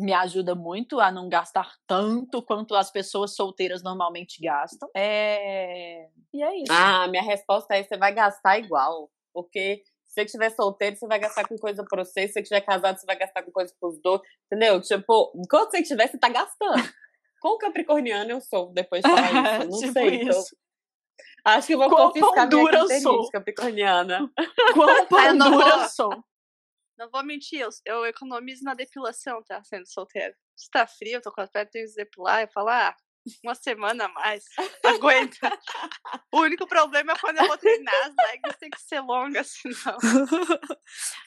me 0.00 0.12
ajuda 0.12 0.54
muito 0.54 0.98
a 1.00 1.12
não 1.12 1.28
gastar 1.28 1.70
tanto 1.86 2.42
quanto 2.42 2.74
as 2.74 2.90
pessoas 2.90 3.34
solteiras 3.34 3.82
normalmente 3.82 4.40
gastam. 4.42 4.88
É... 4.96 6.08
E 6.32 6.42
é 6.42 6.56
isso. 6.62 6.72
Ah, 6.72 7.06
minha 7.08 7.22
resposta 7.22 7.74
é: 7.76 7.82
você 7.82 7.96
vai 7.96 8.12
gastar 8.12 8.58
igual. 8.58 9.10
Porque 9.32 9.82
se 10.06 10.14
você 10.14 10.22
estiver 10.22 10.50
solteiro, 10.50 10.96
você 10.96 11.06
vai 11.06 11.18
gastar 11.20 11.46
com 11.46 11.56
coisa 11.56 11.84
pra 11.88 12.04
você. 12.04 12.26
Se 12.26 12.32
você 12.34 12.40
estiver 12.40 12.60
casado, 12.62 12.98
você 12.98 13.06
vai 13.06 13.16
gastar 13.16 13.42
com 13.42 13.52
coisa 13.52 13.72
pros 13.78 14.00
dois. 14.02 14.20
Entendeu? 14.46 14.80
Tipo, 14.80 15.32
enquanto 15.36 15.70
você 15.70 15.80
estiver, 15.80 16.08
você 16.08 16.18
tá 16.18 16.28
gastando. 16.28 16.74
Quão 17.40 17.56
capricorniano 17.58 18.30
eu 18.32 18.40
sou 18.40 18.72
depois 18.72 19.02
de 19.02 19.08
falar 19.10 19.60
isso? 19.60 19.70
Não 19.70 19.78
Tipo 19.78 19.92
sei. 19.92 20.14
então- 20.22 20.28
isso. 20.40 20.56
acho 21.44 21.66
que 21.66 21.74
eu 21.74 21.78
vou 21.78 21.88
Quão 21.88 22.06
confiscar 22.08 22.48
minha 22.48 22.70
carteirinha 22.70 23.18
de 23.22 23.30
capricorniana. 23.30 24.30
Quão 24.74 24.90
eu 24.98 25.06
pão 25.06 25.34
não 25.34 25.50
dura 25.52 25.70
vou. 25.70 25.82
eu 25.82 25.88
sou. 25.88 26.10
Não 27.00 27.08
vou 27.10 27.24
mentir, 27.24 27.60
eu, 27.60 27.70
eu 27.86 28.04
economizo 28.04 28.62
na 28.62 28.74
depilação, 28.74 29.42
tá? 29.42 29.64
Sendo 29.64 29.86
solteira. 29.90 30.36
Se 30.54 30.68
tá 30.70 30.86
frio, 30.86 31.14
eu 31.14 31.22
tô 31.22 31.32
com 31.32 31.40
as 31.40 31.48
pernas, 31.50 31.70
tenho 31.72 31.86
que 31.88 31.94
depilar. 31.94 32.42
Eu 32.42 32.48
falo, 32.48 32.68
ah, 32.68 32.94
uma 33.42 33.54
semana 33.54 34.04
a 34.04 34.08
mais. 34.08 34.44
Aguenta. 34.84 35.58
o 36.30 36.40
único 36.40 36.66
problema 36.66 37.14
é 37.14 37.18
quando 37.18 37.38
eu 37.38 37.46
vou 37.46 37.56
treinar, 37.56 37.94
as 38.06 38.14
legs 38.14 38.56
tem 38.58 38.68
que 38.68 38.82
ser 38.82 39.00
longas, 39.00 39.48
senão. 39.62 39.96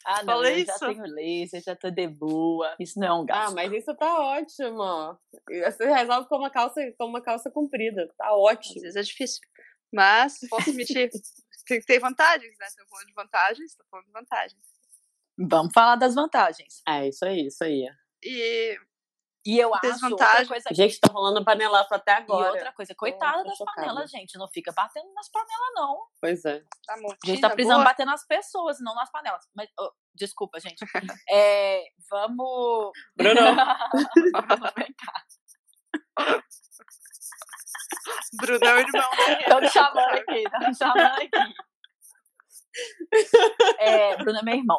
Ah, 0.06 0.22
não, 0.22 0.34
Falei 0.34 0.62
eu 0.62 0.66
já 0.66 0.74
isso. 0.74 0.86
tenho 0.86 1.02
laser, 1.02 1.62
já 1.62 1.74
tô 1.74 1.90
de 1.90 2.06
boa. 2.06 2.76
Isso 2.78 3.00
não 3.00 3.06
é 3.08 3.12
um 3.14 3.22
Ah, 3.22 3.24
gasto. 3.24 3.54
mas 3.56 3.72
isso 3.72 3.96
tá 3.96 4.20
ótimo. 4.20 5.18
Você 5.64 5.92
resolve 5.92 6.28
com 6.28 6.36
uma 6.36 6.50
calça, 6.50 6.80
com 6.96 7.06
uma 7.06 7.20
calça 7.22 7.50
comprida. 7.50 8.06
Tá 8.16 8.26
Às 8.28 8.32
ótimo. 8.32 8.80
vezes 8.82 8.94
é 8.96 9.02
difícil. 9.02 9.40
Mas, 9.92 10.38
posso 10.48 10.70
admitir, 10.70 11.10
tem 11.66 11.80
que 11.80 11.86
ter 11.86 11.98
vantagens, 11.98 12.54
né? 12.60 12.66
Tô 12.78 12.86
falando 12.86 13.06
de 13.06 13.12
vantagens, 13.14 13.74
tô 13.74 13.84
falando 13.90 14.06
de 14.06 14.12
vantagens. 14.12 14.62
Vamos 15.38 15.72
falar 15.72 15.96
das 15.96 16.14
vantagens. 16.14 16.82
É, 16.86 17.08
isso 17.08 17.24
aí, 17.24 17.46
isso 17.46 17.64
aí. 17.64 17.88
E 18.22 18.76
E 19.46 19.58
eu 19.58 19.74
acho 19.74 20.06
outra 20.10 20.46
coisa 20.46 20.68
Gente, 20.72 20.98
tá 21.00 21.12
rolando 21.12 21.44
panelaço 21.44 21.92
até 21.92 22.12
E 22.12 22.14
agora. 22.14 22.52
outra 22.52 22.72
coisa, 22.72 22.94
coitada 22.94 23.42
tô 23.42 23.48
das 23.48 23.58
chocada. 23.58 23.86
panelas, 23.88 24.10
gente. 24.10 24.38
Não 24.38 24.48
fica 24.48 24.72
batendo 24.72 25.12
nas 25.12 25.28
panelas, 25.30 25.74
não. 25.74 26.06
Pois 26.20 26.44
é. 26.44 26.60
tá 26.86 26.94
A 26.94 26.96
gente 26.96 27.02
montinha, 27.02 27.40
tá 27.40 27.50
precisando 27.50 27.76
boa. 27.78 27.84
bater 27.84 28.06
nas 28.06 28.26
pessoas, 28.26 28.78
não 28.80 28.94
nas 28.94 29.10
panelas. 29.10 29.44
Mas, 29.54 29.68
oh, 29.78 29.90
desculpa, 30.14 30.58
gente. 30.60 30.82
É, 31.30 31.82
vamos. 32.08 32.92
Bruno. 33.16 33.56
Cá. 33.56 33.90
Bruno 38.40 38.64
é 38.64 38.74
o 38.74 38.78
irmão 38.78 39.10
Estão 39.40 39.60
me 39.60 39.68
chamando 39.68 40.14
aqui, 40.14 40.38
estão 40.42 40.60
me 40.60 40.74
chamando 40.74 41.22
aqui. 41.22 41.54
É, 43.78 44.16
Bruno 44.16 44.38
é 44.38 44.42
meu 44.42 44.54
irmão. 44.56 44.78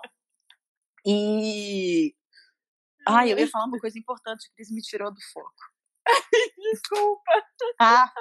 E. 1.05 2.13
Ai, 3.07 3.31
eu 3.31 3.37
ia 3.37 3.47
falar 3.47 3.65
uma 3.65 3.79
coisa 3.79 3.99
importante 3.99 4.47
que 4.49 4.61
eles 4.61 4.71
me 4.71 4.81
tirou 4.81 5.11
do 5.13 5.19
foco. 5.31 5.53
Desculpa. 6.71 7.31
Ah! 7.79 8.11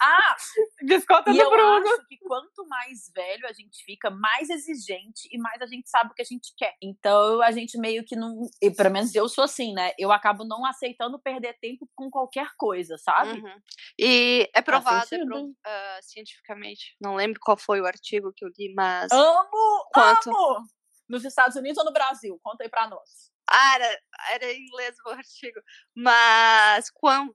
Ah! 0.00 0.36
Desconta 0.82 1.32
do 1.32 1.38
eu 1.38 1.50
Bruno. 1.50 1.86
acho 1.88 2.06
que 2.08 2.18
quanto 2.18 2.66
mais 2.66 3.10
velho 3.14 3.46
a 3.46 3.52
gente 3.52 3.84
fica, 3.84 4.10
mais 4.10 4.50
exigente 4.50 5.28
e 5.30 5.38
mais 5.38 5.60
a 5.62 5.66
gente 5.66 5.88
sabe 5.88 6.10
o 6.10 6.14
que 6.14 6.22
a 6.22 6.24
gente 6.24 6.52
quer. 6.56 6.74
Então 6.82 7.40
a 7.42 7.50
gente 7.52 7.78
meio 7.78 8.04
que 8.04 8.16
não. 8.16 8.42
E 8.60 8.70
pelo 8.70 8.90
menos 8.90 9.14
eu 9.14 9.28
sou 9.28 9.44
assim, 9.44 9.72
né? 9.72 9.92
Eu 9.98 10.10
acabo 10.12 10.44
não 10.44 10.64
aceitando 10.64 11.20
perder 11.20 11.56
tempo 11.60 11.88
com 11.94 12.10
qualquer 12.10 12.48
coisa, 12.56 12.96
sabe? 12.98 13.40
Uhum. 13.40 13.60
E 13.98 14.48
é 14.54 14.62
provado 14.62 15.06
é 15.14 15.24
pro- 15.24 15.54
ah, 15.64 15.98
cientificamente. 16.02 16.96
Não 17.00 17.14
lembro 17.14 17.40
qual 17.40 17.56
foi 17.56 17.80
o 17.80 17.86
artigo 17.86 18.32
que 18.34 18.44
eu 18.44 18.50
li, 18.58 18.72
mas. 18.74 19.10
Amo! 19.12 19.88
Quanto? 19.92 20.30
Amo! 20.30 20.66
Nos 21.08 21.24
Estados 21.24 21.56
Unidos 21.56 21.78
ou 21.78 21.84
no 21.84 21.92
Brasil? 21.92 22.38
Conta 22.42 22.64
aí 22.64 22.68
pra 22.70 22.88
nós. 22.88 23.30
Ah, 23.50 23.74
era, 23.74 24.00
era 24.32 24.52
em 24.52 24.62
inglês 24.66 24.96
o 25.06 25.10
artigo. 25.10 25.60
Mas 25.94 26.90
quando, 26.90 27.34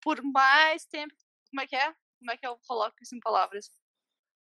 por 0.00 0.22
mais 0.22 0.84
tempo. 0.86 1.14
Como 1.50 1.60
é 1.62 1.66
que 1.66 1.76
é? 1.76 1.92
Como 2.18 2.30
é 2.30 2.36
que 2.36 2.46
eu 2.46 2.58
coloco 2.66 2.96
isso 3.02 3.14
em 3.16 3.20
palavras? 3.20 3.70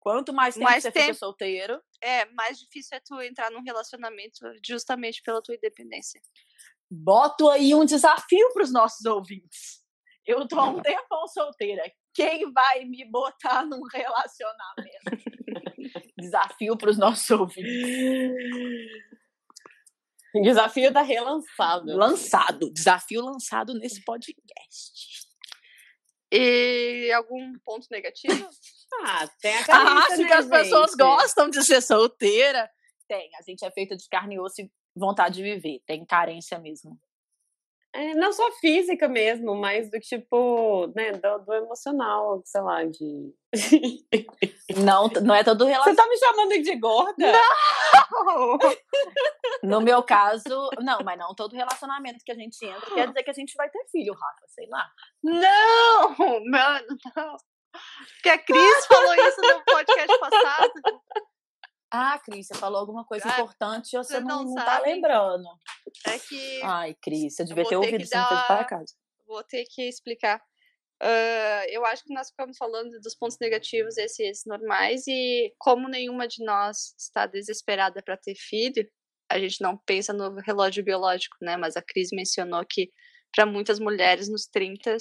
Quanto 0.01 0.33
mais 0.33 0.55
tempo 0.55 0.65
Mais 0.65 0.83
você 0.83 0.91
fica 0.91 1.07
tempo. 1.07 1.19
solteiro, 1.19 1.81
É, 2.01 2.25
mais 2.27 2.59
difícil 2.59 2.97
é 2.97 3.01
tu 3.01 3.21
entrar 3.21 3.51
num 3.51 3.63
relacionamento 3.63 4.41
justamente 4.67 5.23
pela 5.23 5.41
tua 5.43 5.55
independência. 5.55 6.21
boto 6.91 7.49
aí 7.51 7.75
um 7.75 7.85
desafio 7.85 8.53
pros 8.53 8.73
nossos 8.73 9.05
ouvintes. 9.07 9.81
Eu 10.27 10.47
tô 10.47 10.59
há 10.59 10.65
um 10.69 10.81
tempão 10.83 11.27
solteira. 11.29 11.83
Quem 12.15 12.53
vai 12.53 12.85
me 12.85 13.05
botar 13.11 13.65
num 13.65 13.81
relacionamento? 13.93 15.42
Desafio 16.19 16.77
pros 16.77 16.99
nossos 16.99 17.31
ouvintes. 17.31 17.71
Desafio 20.43 20.93
tá 20.93 21.03
relançado. 21.03 21.97
Lançado. 21.97 22.73
Desafio 22.73 23.23
lançado 23.23 23.75
nesse 23.75 24.03
podcast. 24.05 25.27
E 26.33 27.13
algum 27.13 27.53
ponto 27.65 27.87
negativo? 27.91 28.49
Ah, 29.05 29.27
tem 29.41 29.57
a 29.57 29.65
carência, 29.65 30.13
Acho 30.13 30.23
né, 30.23 30.29
que 30.29 30.33
as 30.35 30.47
pessoas 30.47 30.91
gente? 30.91 30.99
gostam 30.99 31.49
de 31.49 31.65
ser 31.65 31.81
solteira. 31.81 32.71
Tem. 33.09 33.31
A 33.37 33.43
gente 33.43 33.65
é 33.65 33.71
feita 33.71 33.97
de 33.97 34.07
carne 34.07 34.35
e 34.35 34.39
osso 34.39 34.61
e 34.61 34.71
vontade 34.95 35.37
de 35.37 35.43
viver. 35.43 35.81
Tem 35.87 36.05
carência 36.05 36.59
mesmo. 36.59 37.01
É, 37.95 38.15
não 38.15 38.33
só 38.33 38.51
física 38.53 39.07
mesmo, 39.07 39.55
mas 39.55 39.91
do 39.91 40.01
tipo, 40.01 40.91
né, 40.97 41.13
do, 41.13 41.39
do 41.45 41.53
emocional, 41.53 42.41
sei 42.45 42.61
lá, 42.63 42.85
de. 42.85 43.35
Não, 44.83 45.09
não 45.23 45.35
é 45.35 45.45
todo 45.45 45.65
Você 45.67 45.71
relacionamento. 45.73 46.03
tá 46.03 46.09
me 46.09 46.17
chamando 46.17 46.63
de 46.63 46.77
gorda? 46.77 47.33
No 49.63 49.81
meu 49.81 50.03
caso, 50.03 50.71
não, 50.81 50.99
mas 51.05 51.19
não 51.19 51.35
todo 51.35 51.55
relacionamento 51.55 52.25
que 52.25 52.33
a 52.33 52.35
gente 52.35 52.65
entra 52.65 52.95
quer 52.95 53.07
dizer 53.09 53.23
que 53.23 53.31
a 53.31 53.35
gente 53.35 53.55
vai 53.55 53.69
ter 53.69 53.85
filho, 53.93 54.13
Rafa, 54.13 54.47
sei 54.49 54.67
lá. 54.69 54.91
Não! 55.23 56.45
Mano, 56.51 56.87
não. 57.15 57.37
Porque 58.15 58.29
a 58.29 58.39
Cris 58.39 58.87
falou 58.87 59.15
isso 59.15 59.41
no 59.41 59.65
podcast 59.65 60.19
passado. 60.19 60.73
Ah, 61.95 62.19
Cris, 62.25 62.47
você 62.47 62.55
falou 62.55 62.81
alguma 62.81 63.05
coisa 63.05 63.27
Ah, 63.29 63.33
importante 63.33 63.89
e 63.89 63.99
você 63.99 64.15
vocês 64.15 64.25
não, 64.25 64.45
não 64.45 64.55
não 64.55 64.65
tá 64.65 64.81
lembrando. 64.81 65.45
É 66.07 66.19
que 66.19 66.63
Ai, 66.63 66.95
Cris, 67.03 67.35
você 67.37 67.45
devia 67.45 67.65
ter 67.65 67.69
ter 67.71 67.77
ouvido 67.77 67.97
que 67.99 68.03
isso 68.05 68.17
não 68.17 68.23
dar- 68.23 68.47
para 68.47 68.65
casa. 68.65 68.95
vou 69.27 69.45
ter 69.45 69.65
que 69.69 69.83
explicar. 69.83 70.41
Ah, 71.03 71.65
eu 71.69 71.85
acho 71.85 72.03
que 72.05 72.15
nós 72.15 72.31
ficamos 72.31 72.57
falando 72.57 72.99
dos 73.01 73.15
pontos 73.15 73.37
negativos, 73.41 73.99
esses 73.99 74.45
normais, 74.47 75.07
e 75.07 75.53
como 75.59 75.89
nenhuma 75.89 76.27
de 76.27 76.43
nós 76.45 76.95
está 76.99 77.27
desesperada 77.27 78.03
para 78.03 78.17
ter 78.17 78.35
filho, 78.37 78.89
a 79.31 79.39
gente 79.39 79.61
não 79.61 79.77
pensa 79.77 80.13
no 80.13 80.37
relógio 80.41 80.85
biológico, 80.85 81.37
né? 81.43 81.57
Mas 81.57 81.77
a 81.77 81.83
Cris 81.83 82.09
mencionou 82.13 82.65
que 82.69 82.91
para 83.35 83.45
muitas 83.47 83.79
mulheres 83.81 84.29
nos 84.29 84.47
30 84.47 84.97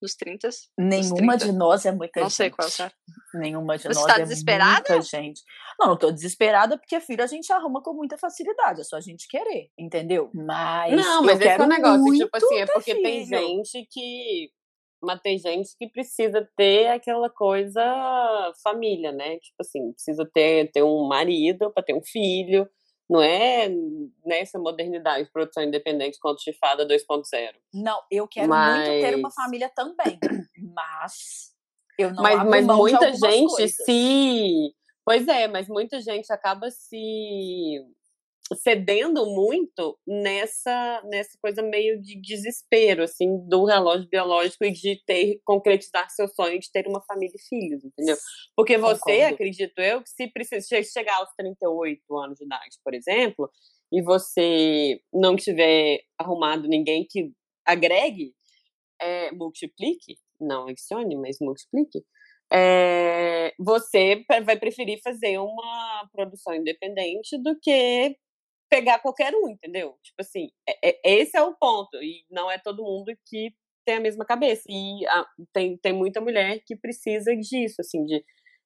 nos 0.00 0.14
30. 0.14 0.48
Nenhuma 0.78 1.36
30. 1.36 1.46
de 1.46 1.52
nós 1.52 1.84
é 1.86 1.92
muita 1.92 2.20
Não 2.20 2.28
gente. 2.28 2.36
sei 2.36 2.50
qual 2.50 2.68
é. 2.68 2.90
Nenhuma 3.34 3.76
de 3.76 3.84
Você 3.84 3.88
nós 4.00 4.06
tá 4.06 4.18
é 4.20 4.22
desesperada? 4.22 4.84
muita 4.88 5.02
gente. 5.02 5.42
Não, 5.78 5.88
não 5.88 5.96
tô 5.96 6.10
desesperada 6.10 6.78
porque 6.78 7.00
filho 7.00 7.22
a 7.22 7.26
gente 7.26 7.52
arruma 7.52 7.82
com 7.82 7.92
muita 7.94 8.16
facilidade. 8.18 8.80
É 8.80 8.84
só 8.84 8.96
a 8.96 9.00
gente 9.00 9.28
querer, 9.28 9.70
entendeu? 9.78 10.30
Mas. 10.34 10.94
Não, 10.94 11.16
eu 11.20 11.22
mas 11.22 11.40
esse 11.40 11.48
é 11.48 11.60
o 11.62 11.66
negócio, 11.66 12.12
tipo 12.14 12.36
assim, 12.36 12.56
é 12.58 12.66
porque 12.66 12.94
tem 12.94 13.26
filho. 13.26 13.38
gente 13.38 13.86
que. 13.90 14.50
Mas 15.00 15.20
tem 15.20 15.38
gente 15.38 15.76
que 15.78 15.88
precisa 15.88 16.48
ter 16.56 16.88
aquela 16.88 17.30
coisa 17.30 17.80
família, 18.64 19.12
né? 19.12 19.38
Tipo 19.38 19.56
assim, 19.60 19.92
precisa 19.92 20.28
ter, 20.34 20.72
ter 20.72 20.82
um 20.82 21.06
marido 21.06 21.72
para 21.72 21.84
ter 21.84 21.94
um 21.94 22.02
filho. 22.02 22.68
Não 23.08 23.22
é 23.22 23.70
nessa 24.24 24.58
modernidade 24.58 25.24
de 25.24 25.30
produção 25.32 25.62
independente 25.62 26.18
conto 26.20 26.42
chifada 26.42 26.86
2.0. 26.86 27.54
Não, 27.72 28.02
eu 28.10 28.28
quero 28.28 28.48
muito 28.48 28.84
ter 28.84 29.14
uma 29.14 29.22
Mas- 29.22 29.34
família 29.34 29.70
também. 29.74 30.18
Mas. 30.74 31.54
Eu 31.98 32.12
não 32.12 32.22
mas 32.22 32.44
mas 32.44 32.66
de 32.66 32.72
muita 32.72 33.12
gente 33.12 33.48
coisas. 33.48 33.76
se. 33.76 34.74
Pois 35.04 35.26
é, 35.26 35.48
mas 35.48 35.68
muita 35.68 36.00
gente 36.02 36.30
acaba 36.32 36.70
se 36.70 37.82
cedendo 38.56 39.26
muito 39.26 39.98
nessa 40.06 41.02
nessa 41.04 41.38
coisa 41.40 41.62
meio 41.62 42.00
de 42.00 42.20
desespero 42.20 43.02
assim 43.02 43.38
do 43.48 43.64
relógio 43.64 44.08
biológico 44.08 44.64
e 44.64 44.72
de 44.72 45.02
ter 45.04 45.40
concretizar 45.44 46.08
seu 46.10 46.28
sonho 46.28 46.58
de 46.58 46.70
ter 46.70 46.86
uma 46.86 47.02
família 47.02 47.34
e 47.34 47.48
filhos, 47.48 47.84
entendeu? 47.84 48.16
Porque 48.56 48.78
você, 48.78 48.98
Concordo. 48.98 49.34
acredito 49.34 49.78
eu, 49.80 50.02
que 50.02 50.10
se 50.10 50.28
precisa 50.28 50.66
che- 50.66 50.84
chegar 50.84 51.16
aos 51.16 51.30
38 51.36 52.18
anos 52.18 52.38
de 52.38 52.44
idade, 52.44 52.78
por 52.84 52.94
exemplo, 52.94 53.50
e 53.92 54.02
você 54.02 55.00
não 55.12 55.36
tiver 55.36 56.00
arrumado 56.18 56.68
ninguém 56.68 57.06
que 57.08 57.32
agregue, 57.66 58.32
é, 59.00 59.30
multiplique, 59.32 60.16
não 60.40 60.68
adicione, 60.68 61.16
mas 61.16 61.38
multiplique, 61.40 62.02
é, 62.52 63.52
você 63.58 64.24
vai 64.44 64.58
preferir 64.58 65.00
fazer 65.02 65.38
uma 65.38 66.08
produção 66.12 66.54
independente 66.54 67.36
do 67.42 67.58
que 67.60 68.16
pegar 68.68 68.98
qualquer 69.00 69.34
um, 69.34 69.48
entendeu? 69.50 69.94
Tipo 70.02 70.20
assim, 70.22 70.48
é- 70.68 70.90
é- 70.90 71.00
esse 71.20 71.36
é 71.36 71.42
o 71.42 71.54
ponto. 71.54 71.96
E 72.02 72.24
não 72.30 72.50
é 72.50 72.58
todo 72.58 72.82
mundo 72.84 73.12
que 73.26 73.52
tem 73.86 73.96
a 73.96 74.00
mesma 74.00 74.24
cabeça. 74.24 74.62
E 74.68 75.06
a- 75.06 75.26
tem, 75.52 75.76
tem 75.78 75.92
muita 75.92 76.20
mulher 76.20 76.60
que 76.66 76.76
precisa 76.76 77.34
disso, 77.36 77.76
assim, 77.80 78.04
de. 78.04 78.24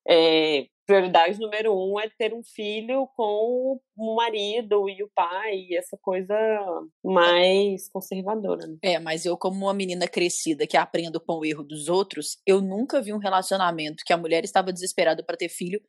é, 0.08 0.66
prioridade 0.84 1.38
número 1.38 1.72
um 1.72 1.98
é 2.00 2.10
ter 2.18 2.34
um 2.34 2.42
filho 2.42 3.06
com 3.16 3.78
o 3.96 4.14
marido 4.16 4.88
e 4.90 5.00
o 5.04 5.08
pai, 5.14 5.68
essa 5.76 5.96
coisa 6.02 6.34
mais 7.04 7.88
conservadora, 7.88 8.66
né? 8.66 8.76
É, 8.82 8.98
mas 8.98 9.24
eu, 9.24 9.36
como 9.36 9.64
uma 9.66 9.74
menina 9.74 10.08
crescida 10.08 10.66
que 10.66 10.76
aprendo 10.76 11.20
com 11.20 11.34
o 11.38 11.44
erro 11.44 11.62
dos 11.62 11.88
outros, 11.88 12.38
eu 12.46 12.60
nunca 12.60 13.00
vi 13.00 13.12
um 13.12 13.18
relacionamento 13.18 14.02
que 14.04 14.12
a 14.12 14.16
mulher 14.16 14.44
estava 14.44 14.72
desesperada 14.72 15.22
para 15.24 15.36
ter 15.36 15.48
filho 15.48 15.80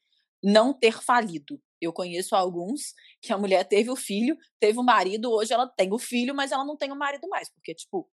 não 0.44 0.74
ter 0.74 1.02
falido. 1.02 1.60
Eu 1.82 1.94
conheço 1.94 2.36
alguns 2.36 2.94
que 3.22 3.32
a 3.32 3.38
mulher 3.38 3.64
teve 3.66 3.90
o 3.90 3.96
filho, 3.96 4.38
teve 4.60 4.78
o 4.80 4.84
marido, 4.84 5.32
hoje 5.32 5.54
ela 5.54 5.68
tem 5.68 5.92
o 5.94 6.00
filho, 6.00 6.36
mas 6.36 6.52
ela 6.52 6.66
não 6.66 6.78
tem 6.78 6.92
o 6.92 6.96
marido 6.96 7.28
mais, 7.28 7.50
porque, 7.50 7.74
tipo, 7.74 8.10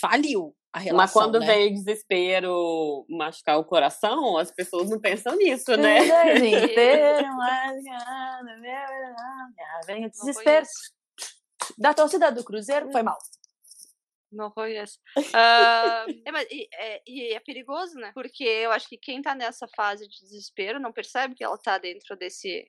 faliu 0.00 0.54
a 0.72 0.78
relação. 0.78 0.96
Mas 0.96 1.12
quando 1.12 1.40
né? 1.40 1.46
vem 1.46 1.74
desespero 1.74 3.06
machucar 3.08 3.58
o 3.58 3.64
coração, 3.64 4.36
as 4.36 4.50
pessoas 4.50 4.90
não 4.90 5.00
pensam 5.00 5.36
nisso, 5.36 5.76
né? 5.76 6.00
Vem 9.86 10.06
o 10.06 10.10
desespero 10.10 10.66
da 11.78 11.94
torcida 11.94 12.30
do 12.30 12.44
Cruzeiro, 12.44 12.90
foi 12.92 13.02
mal. 13.02 13.16
Não 14.36 14.50
conheço. 14.50 14.98
Ah, 15.34 16.06
é, 16.24 16.32
mas, 16.32 16.46
e, 16.50 16.68
é, 16.74 17.02
e 17.06 17.32
é 17.34 17.40
perigoso, 17.40 17.94
né? 17.94 18.12
Porque 18.14 18.44
eu 18.44 18.70
acho 18.70 18.88
que 18.88 18.98
quem 18.98 19.22
tá 19.22 19.34
nessa 19.34 19.66
fase 19.74 20.06
de 20.08 20.20
desespero 20.20 20.78
não 20.80 20.92
percebe 20.92 21.34
que 21.34 21.42
ela 21.44 21.58
tá 21.58 21.78
dentro 21.78 22.16
desse 22.16 22.66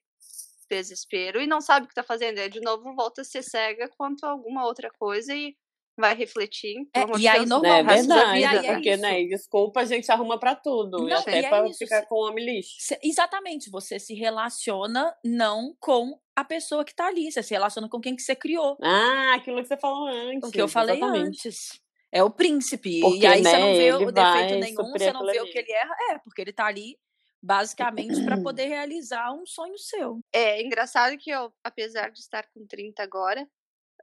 desespero 0.70 1.42
e 1.42 1.48
não 1.48 1.62
sabe 1.62 1.86
o 1.86 1.90
que 1.90 1.96
tá 1.96 2.04
fazendo. 2.04 2.40
Aí, 2.40 2.50
de 2.50 2.60
novo, 2.62 2.94
volta 2.96 3.22
a 3.22 3.26
ser 3.26 3.44
cega 3.44 3.90
quanto 3.98 4.26
a 4.26 4.32
alguma 4.32 4.66
outra 4.66 4.90
coisa 4.98 5.34
e 5.34 5.56
vai 6.00 6.14
refletir. 6.16 6.76
É, 6.94 7.02
e 7.18 7.28
aí, 7.28 7.46
normal, 7.46 7.72
É 7.72 7.82
o 7.82 7.86
verdade, 7.86 8.34
vida 8.40 8.68
é 8.68 8.74
porque, 8.74 8.92
isso. 8.92 9.02
né, 9.02 9.24
desculpa, 9.26 9.80
a 9.82 9.86
gente 9.86 10.12
arruma 10.12 10.40
pra 10.40 10.56
tudo. 10.56 11.08
e 11.08 11.10
Não, 11.10 11.18
até 11.18 11.42
e 11.42 11.46
é 11.46 11.50
pra 11.50 11.68
isso, 11.68 11.80
ficar 11.80 12.06
com 12.06 12.16
homem 12.16 12.46
lixo. 12.46 12.76
Exatamente, 13.04 13.70
você 13.72 13.98
se 14.00 14.14
relaciona 14.14 15.16
não 15.24 15.76
com 15.80 16.20
a 16.38 16.44
pessoa 16.44 16.86
que 16.86 16.94
tá 16.94 17.08
ali, 17.08 17.32
você 17.32 17.42
se 17.42 17.52
relaciona 17.52 17.90
com 17.90 18.00
quem 18.00 18.16
que 18.16 18.22
você 18.22 18.36
criou. 18.36 18.78
Ah, 18.80 19.34
aquilo 19.34 19.60
que 19.60 19.68
você 19.68 19.76
falou 19.76 20.08
antes. 20.08 20.48
O 20.48 20.52
que 20.52 20.62
eu 20.62 20.68
falei 20.68 20.98
exatamente. 20.98 21.48
antes. 21.48 21.82
É 22.12 22.22
o 22.22 22.30
príncipe. 22.30 23.02
Porque, 23.02 23.18
e 23.18 23.26
aí 23.26 23.44
você 23.44 23.58
não 23.58 23.68
né, 23.68 23.78
vê 23.78 23.94
o 23.94 24.12
defeito 24.12 24.60
nenhum, 24.60 24.92
você 24.92 25.12
não 25.12 25.26
vê 25.26 25.42
o 25.42 25.52
que 25.52 25.58
ele 25.58 25.72
erra. 25.72 25.96
É, 26.12 26.20
porque 26.20 26.40
ele 26.40 26.54
tá 26.54 26.68
ali 26.68 26.96
basicamente 27.42 28.24
para 28.24 28.38
poder 28.44 28.68
realizar 28.68 29.34
um 29.34 29.48
sonho 29.48 29.80
seu. 29.80 30.20
É 30.32 30.62
engraçado 30.62 31.18
que 31.18 31.32
eu, 31.32 31.52
apesar 31.64 32.12
de 32.12 32.20
estar 32.20 32.48
com 32.54 32.68
30 32.68 33.02
agora, 33.02 33.50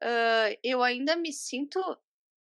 ah, 0.02 0.56
eu 0.60 0.82
ainda 0.82 1.14
me 1.14 1.32
sinto 1.32 1.80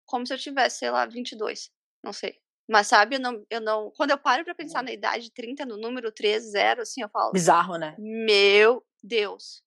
como 0.06 0.26
se 0.26 0.32
eu 0.32 0.38
tivesse, 0.38 0.78
sei 0.78 0.90
lá, 0.90 1.04
22. 1.04 1.70
Não 2.02 2.14
sei. 2.14 2.40
Mas 2.66 2.86
sabe, 2.86 3.16
eu 3.16 3.20
não, 3.20 3.44
eu 3.50 3.60
não. 3.60 3.90
Quando 3.94 4.12
eu 4.12 4.18
paro 4.18 4.42
pra 4.42 4.54
pensar 4.54 4.82
na 4.82 4.90
idade 4.90 5.24
de 5.24 5.32
30, 5.32 5.66
no 5.66 5.76
número 5.76 6.10
3, 6.10 6.42
0, 6.44 6.80
assim, 6.80 7.02
eu 7.02 7.10
falo. 7.10 7.32
Bizarro, 7.32 7.76
né? 7.76 7.94
Meu 7.98 8.82
Deus. 9.02 9.62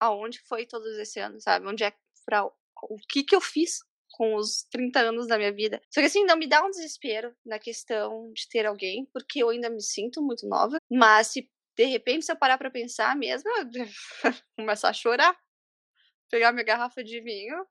Aonde 0.00 0.40
foi 0.40 0.66
todos 0.66 0.96
esse 0.98 1.18
anos, 1.18 1.42
sabe? 1.42 1.66
Onde 1.66 1.84
é 1.84 1.92
pra, 2.24 2.44
o 2.44 2.96
que 3.08 3.24
que 3.24 3.34
eu 3.34 3.40
fiz 3.40 3.80
com 4.12 4.36
os 4.36 4.62
30 4.70 5.00
anos 5.00 5.26
da 5.26 5.36
minha 5.36 5.52
vida? 5.52 5.80
Só 5.90 6.00
que 6.00 6.06
assim, 6.06 6.24
não 6.24 6.36
me 6.36 6.46
dá 6.46 6.64
um 6.64 6.70
desespero 6.70 7.34
na 7.44 7.58
questão 7.58 8.32
de 8.32 8.48
ter 8.48 8.66
alguém, 8.66 9.06
porque 9.12 9.42
eu 9.42 9.48
ainda 9.50 9.68
me 9.70 9.82
sinto 9.82 10.22
muito 10.22 10.46
nova, 10.46 10.78
mas 10.90 11.28
se 11.28 11.50
de 11.76 11.84
repente 11.84 12.24
se 12.24 12.32
eu 12.32 12.36
parar 12.36 12.58
pra 12.58 12.70
pensar 12.70 13.16
mesmo, 13.16 13.48
eu 13.50 13.66
começar 14.56 14.90
a 14.90 14.92
chorar, 14.92 15.36
pegar 16.30 16.52
minha 16.52 16.64
garrafa 16.64 17.02
de 17.02 17.20
vinho 17.20 17.66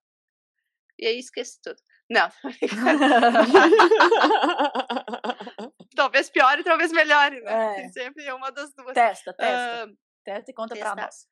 e 1.00 1.06
aí 1.06 1.20
esqueço 1.20 1.60
tudo. 1.62 1.80
Não, 2.10 2.30
talvez 5.96 6.30
piore, 6.30 6.64
talvez 6.64 6.92
melhore, 6.92 7.42
né? 7.42 7.84
É. 7.84 7.90
Sempre 7.90 8.26
é 8.26 8.34
uma 8.34 8.50
das 8.50 8.74
duas. 8.74 8.94
Testa, 8.94 9.34
testa. 9.34 9.84
Ah, 9.84 9.88
testa 10.24 10.52
e 10.52 10.54
conta 10.54 10.76
pra 10.76 10.86
testar. 10.86 11.02
nós. 11.02 11.28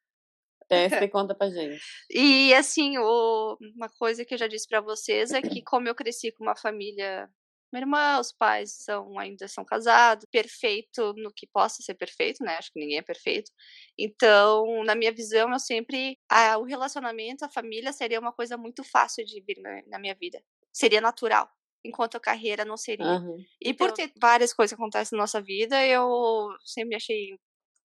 Testa 0.68 1.04
e 1.06 1.10
conta 1.10 1.36
pra 1.36 1.50
gente. 1.50 1.86
E 2.10 2.54
assim, 2.54 2.98
o- 2.98 3.58
uma 3.76 3.90
coisa 3.90 4.26
que 4.26 4.34
eu 4.34 4.38
já 4.38 4.48
disse 4.48 4.68
pra 4.68 4.82
vocês 4.82 5.34
é 5.34 5.42
que 5.42 5.62
como 5.64 5.88
eu 5.88 5.96
cresci 5.96 6.32
com 6.32 6.44
uma 6.44 6.56
família, 6.56 7.30
minha 7.74 7.82
irmã, 7.84 8.20
os 8.20 8.32
pais 8.32 8.72
são 8.84 9.18
ainda 9.20 9.48
são 9.48 9.66
casados, 9.66 10.26
perfeito 10.32 11.14
no 11.18 11.32
que 11.34 11.48
possa 11.48 11.82
ser 11.84 11.96
perfeito, 11.96 12.44
né? 12.44 12.56
Acho 12.58 12.72
que 12.72 12.80
ninguém 12.80 12.98
é 13.00 13.02
perfeito. 13.02 13.52
Então, 13.98 14.84
na 14.84 14.96
minha 14.96 15.12
visão, 15.14 15.52
eu 15.52 15.60
sempre 15.60 16.18
a- 16.30 16.58
o 16.58 16.64
relacionamento, 16.64 17.44
a 17.46 17.50
família 17.50 17.92
seria 17.94 18.20
uma 18.20 18.32
coisa 18.34 18.58
muito 18.58 18.84
fácil 18.84 19.26
de 19.26 19.42
vir 19.42 19.58
na, 19.62 19.82
na 19.88 20.00
minha 20.00 20.16
vida. 20.16 20.42
Seria 20.74 21.02
natural, 21.02 21.50
enquanto 21.84 22.16
a 22.16 22.20
carreira 22.20 22.66
não 22.66 22.78
seria. 22.78 23.06
Aham. 23.06 23.38
E 23.62 23.74
por 23.74 23.92
Então 23.92 23.96
ter 24.06 24.12
várias 24.22 24.54
coisas 24.54 24.76
que 24.76 24.82
acontecem 24.82 25.18
na 25.18 25.24
nossa 25.24 25.42
vida, 25.42 25.86
eu 25.86 26.50
sempre 26.66 26.90
me 26.90 26.96
achei 26.96 27.38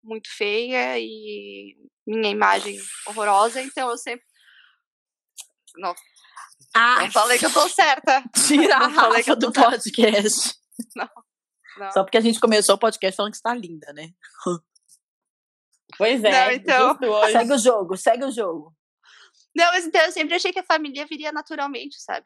muito 0.08 0.30
feia 0.36 0.98
e 1.00 1.76
minha 2.06 2.32
imagem 2.32 2.80
horrorosa, 3.06 3.62
então 3.62 3.90
eu 3.90 3.98
sempre. 3.98 4.26
Não, 5.76 5.94
Ah, 6.76 7.02
não 7.02 7.12
falei 7.12 7.38
que 7.38 7.46
eu 7.46 7.54
tô 7.54 7.68
certa. 7.70 8.24
tira 8.48 8.78
a 8.78 8.80
Não 8.88 8.96
falei 8.96 9.24
que 9.24 9.30
Rafa 9.30 9.32
eu 9.32 9.36
do 9.36 9.52
podcast. 9.54 10.56
Não. 10.96 11.10
Só 11.92 12.04
porque 12.04 12.18
a 12.18 12.22
gente 12.22 12.40
começou 12.40 12.76
o 12.76 12.80
podcast 12.80 13.16
falando 13.16 13.32
que 13.32 13.38
está 13.38 13.54
linda, 13.54 13.92
né? 13.94 14.10
Pois 15.98 16.24
é, 16.24 16.32
Não, 16.32 16.52
então-. 16.52 16.98
Segue 17.32 17.54
o 17.54 17.58
jogo, 17.58 17.98
segue 17.98 18.26
o 18.26 18.32
jogo. 18.32 18.76
Não, 19.56 19.66
mas 19.72 19.86
então 19.86 20.02
eu 20.02 20.12
sempre 20.12 20.36
achei 20.36 20.52
que 20.52 20.60
a 20.60 20.64
família 20.66 21.06
viria 21.06 21.32
naturalmente, 21.32 22.00
sabe? 22.02 22.26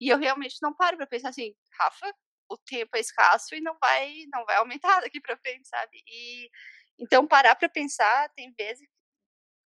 E 0.00 0.08
eu 0.08 0.18
realmente 0.18 0.56
não 0.62 0.74
paro 0.74 0.96
pra 0.96 1.06
pensar 1.06 1.28
assim, 1.30 1.54
Rafa, 1.78 2.12
o 2.50 2.56
tempo 2.58 2.96
é 2.96 3.00
escasso 3.00 3.54
e 3.54 3.60
não 3.60 3.76
vai, 3.80 4.14
não 4.32 4.44
vai 4.44 4.56
aumentar 4.56 5.00
daqui 5.00 5.20
pra 5.20 5.36
frente, 5.38 5.66
sabe? 5.68 6.02
E 6.06 6.50
então 6.98 7.26
parar 7.26 7.54
pra 7.56 7.68
pensar, 7.68 8.28
tem 8.30 8.52
vezes, 8.58 8.86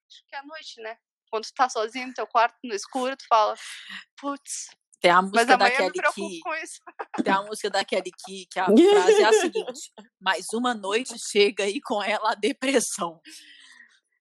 acho 0.10 0.24
que 0.28 0.36
é 0.36 0.40
à 0.40 0.44
noite, 0.44 0.82
né? 0.82 0.98
Quando 1.30 1.46
tu 1.46 1.54
tá 1.54 1.68
sozinho 1.68 2.08
no 2.08 2.14
teu 2.14 2.28
quarto, 2.28 2.56
no 2.64 2.74
escuro, 2.74 3.16
tu 3.18 3.26
fala, 3.28 3.56
putz, 4.20 4.70
Tem 5.02 5.12
a 5.12 5.22
mas 5.22 5.32
música 5.32 5.54
amanhã 5.56 5.76
eu 5.80 5.88
daquele 5.88 5.88
me 5.88 5.94
preocupo 5.94 6.30
que. 6.30 6.40
com 6.40 6.56
isso. 6.56 6.82
Tem 7.24 7.34
a 7.34 7.42
música 7.42 7.70
daquele 7.70 8.12
que, 8.26 8.46
que 8.50 8.60
a 8.60 8.66
frase 8.66 9.22
é 9.22 9.26
a 9.26 9.34
seguinte: 9.34 9.92
mais 10.20 10.48
uma 10.54 10.74
noite 10.74 11.16
chega 11.20 11.68
e 11.68 11.82
com 11.82 12.02
ela 12.02 12.32
a 12.32 12.36
depressão. 12.36 13.22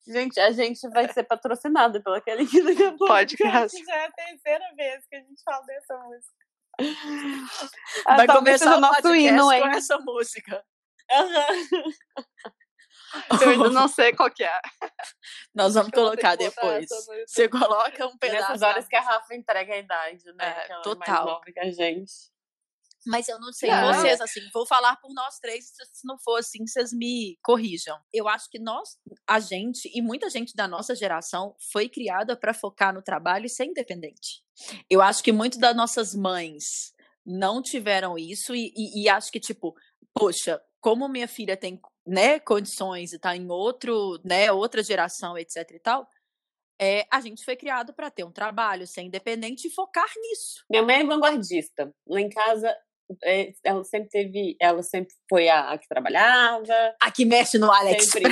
Gente, 0.06 0.38
a 0.38 0.50
gente 0.50 0.86
vai 0.90 1.10
ser 1.10 1.24
patrocinado 1.24 2.02
pela 2.02 2.20
Kelly 2.20 2.46
Key 2.46 2.62
daqui 2.62 2.82
a 2.82 2.90
pouco. 2.96 3.06
Pode, 3.06 3.36
graças. 3.36 3.80
Já 3.80 3.96
é 3.96 4.06
a 4.06 4.12
terceira 4.12 4.74
vez 4.76 5.06
que 5.06 5.16
a 5.16 5.20
gente 5.20 5.42
fala 5.42 5.64
dessa 5.64 5.96
música. 5.96 6.44
Vai 8.04 8.26
começar 8.26 8.76
o 8.76 8.80
nosso 8.80 9.14
hino, 9.14 9.44
com 9.44 9.52
hein? 9.52 9.62
essa 9.74 9.98
música. 9.98 10.64
Aham. 11.10 11.46
Eu 13.42 13.50
ainda 13.50 13.70
não 13.70 13.88
sei 13.88 14.12
qual 14.14 14.30
que 14.30 14.44
é. 14.44 14.60
Nós 15.54 15.74
vamos 15.74 15.90
colocar 15.92 16.36
depois. 16.36 16.86
Você 17.26 17.48
coloca 17.48 18.06
um 18.06 18.16
pedaço. 18.18 18.42
Nessas 18.42 18.62
horas 18.62 18.88
que 18.88 18.96
a. 18.96 19.00
Rafa 19.00 19.34
entrega 19.34 19.74
a 19.74 19.78
idade, 19.78 20.24
né? 20.34 20.44
É, 20.44 20.70
ela 20.70 20.80
é 20.80 20.82
total. 20.82 20.96
mais 21.08 21.24
nova 21.26 21.44
que 21.44 21.60
a 21.60 21.70
gente. 21.70 22.12
Mas 23.06 23.28
eu 23.28 23.38
não 23.38 23.52
sei 23.52 23.70
Não. 23.70 23.92
vocês, 23.92 24.18
assim, 24.18 24.40
vou 24.52 24.66
falar 24.66 24.96
por 24.96 25.12
nós 25.12 25.38
três, 25.38 25.66
se 25.66 25.84
se 25.92 26.06
não 26.06 26.18
for 26.18 26.38
assim, 26.38 26.66
vocês 26.66 26.90
me 26.90 27.38
corrijam. 27.42 27.98
Eu 28.10 28.26
acho 28.26 28.48
que 28.48 28.58
nós, 28.58 28.96
a 29.28 29.38
gente, 29.38 29.90
e 29.94 30.00
muita 30.00 30.30
gente 30.30 30.56
da 30.56 30.66
nossa 30.66 30.94
geração, 30.94 31.54
foi 31.70 31.86
criada 31.86 32.34
para 32.34 32.54
focar 32.54 32.94
no 32.94 33.02
trabalho 33.02 33.44
e 33.44 33.50
ser 33.50 33.66
independente. 33.66 34.42
Eu 34.88 35.02
acho 35.02 35.22
que 35.22 35.32
muito 35.32 35.58
das 35.58 35.76
nossas 35.76 36.14
mães 36.14 36.94
não 37.26 37.60
tiveram 37.60 38.16
isso, 38.18 38.54
e, 38.54 38.72
e- 38.74 39.02
e 39.02 39.08
acho 39.10 39.30
que, 39.30 39.38
tipo, 39.40 39.74
poxa, 40.14 40.58
como 40.80 41.06
minha 41.06 41.28
filha 41.28 41.58
tem 41.58 41.78
né, 42.06 42.38
condições 42.38 43.12
e 43.12 43.18
tá 43.18 43.36
em 43.36 43.50
outro, 43.50 44.20
né, 44.24 44.52
outra 44.52 44.82
geração, 44.82 45.38
etc 45.38 45.70
e 45.72 45.78
tal, 45.78 46.08
é, 46.80 47.06
a 47.10 47.20
gente 47.20 47.44
foi 47.44 47.56
criado 47.56 47.92
para 47.94 48.10
ter 48.10 48.24
um 48.24 48.32
trabalho, 48.32 48.86
ser 48.86 49.02
independente 49.02 49.68
e 49.68 49.70
focar 49.70 50.10
nisso. 50.20 50.64
Minha 50.68 50.82
mãe 50.82 51.00
é 51.00 51.04
vanguardista. 51.04 51.92
Lá 52.06 52.20
em 52.20 52.28
casa, 52.28 52.76
é, 53.22 53.52
ela 53.62 53.84
sempre 53.84 54.08
teve. 54.08 54.56
Ela 54.60 54.82
sempre 54.82 55.14
foi 55.28 55.48
a, 55.48 55.70
a 55.72 55.78
que 55.78 55.88
trabalhava. 55.88 56.94
Aqui 57.00 57.24
mexe 57.24 57.58
no 57.58 57.70
a 57.70 57.78
AliExpress. 57.78 58.24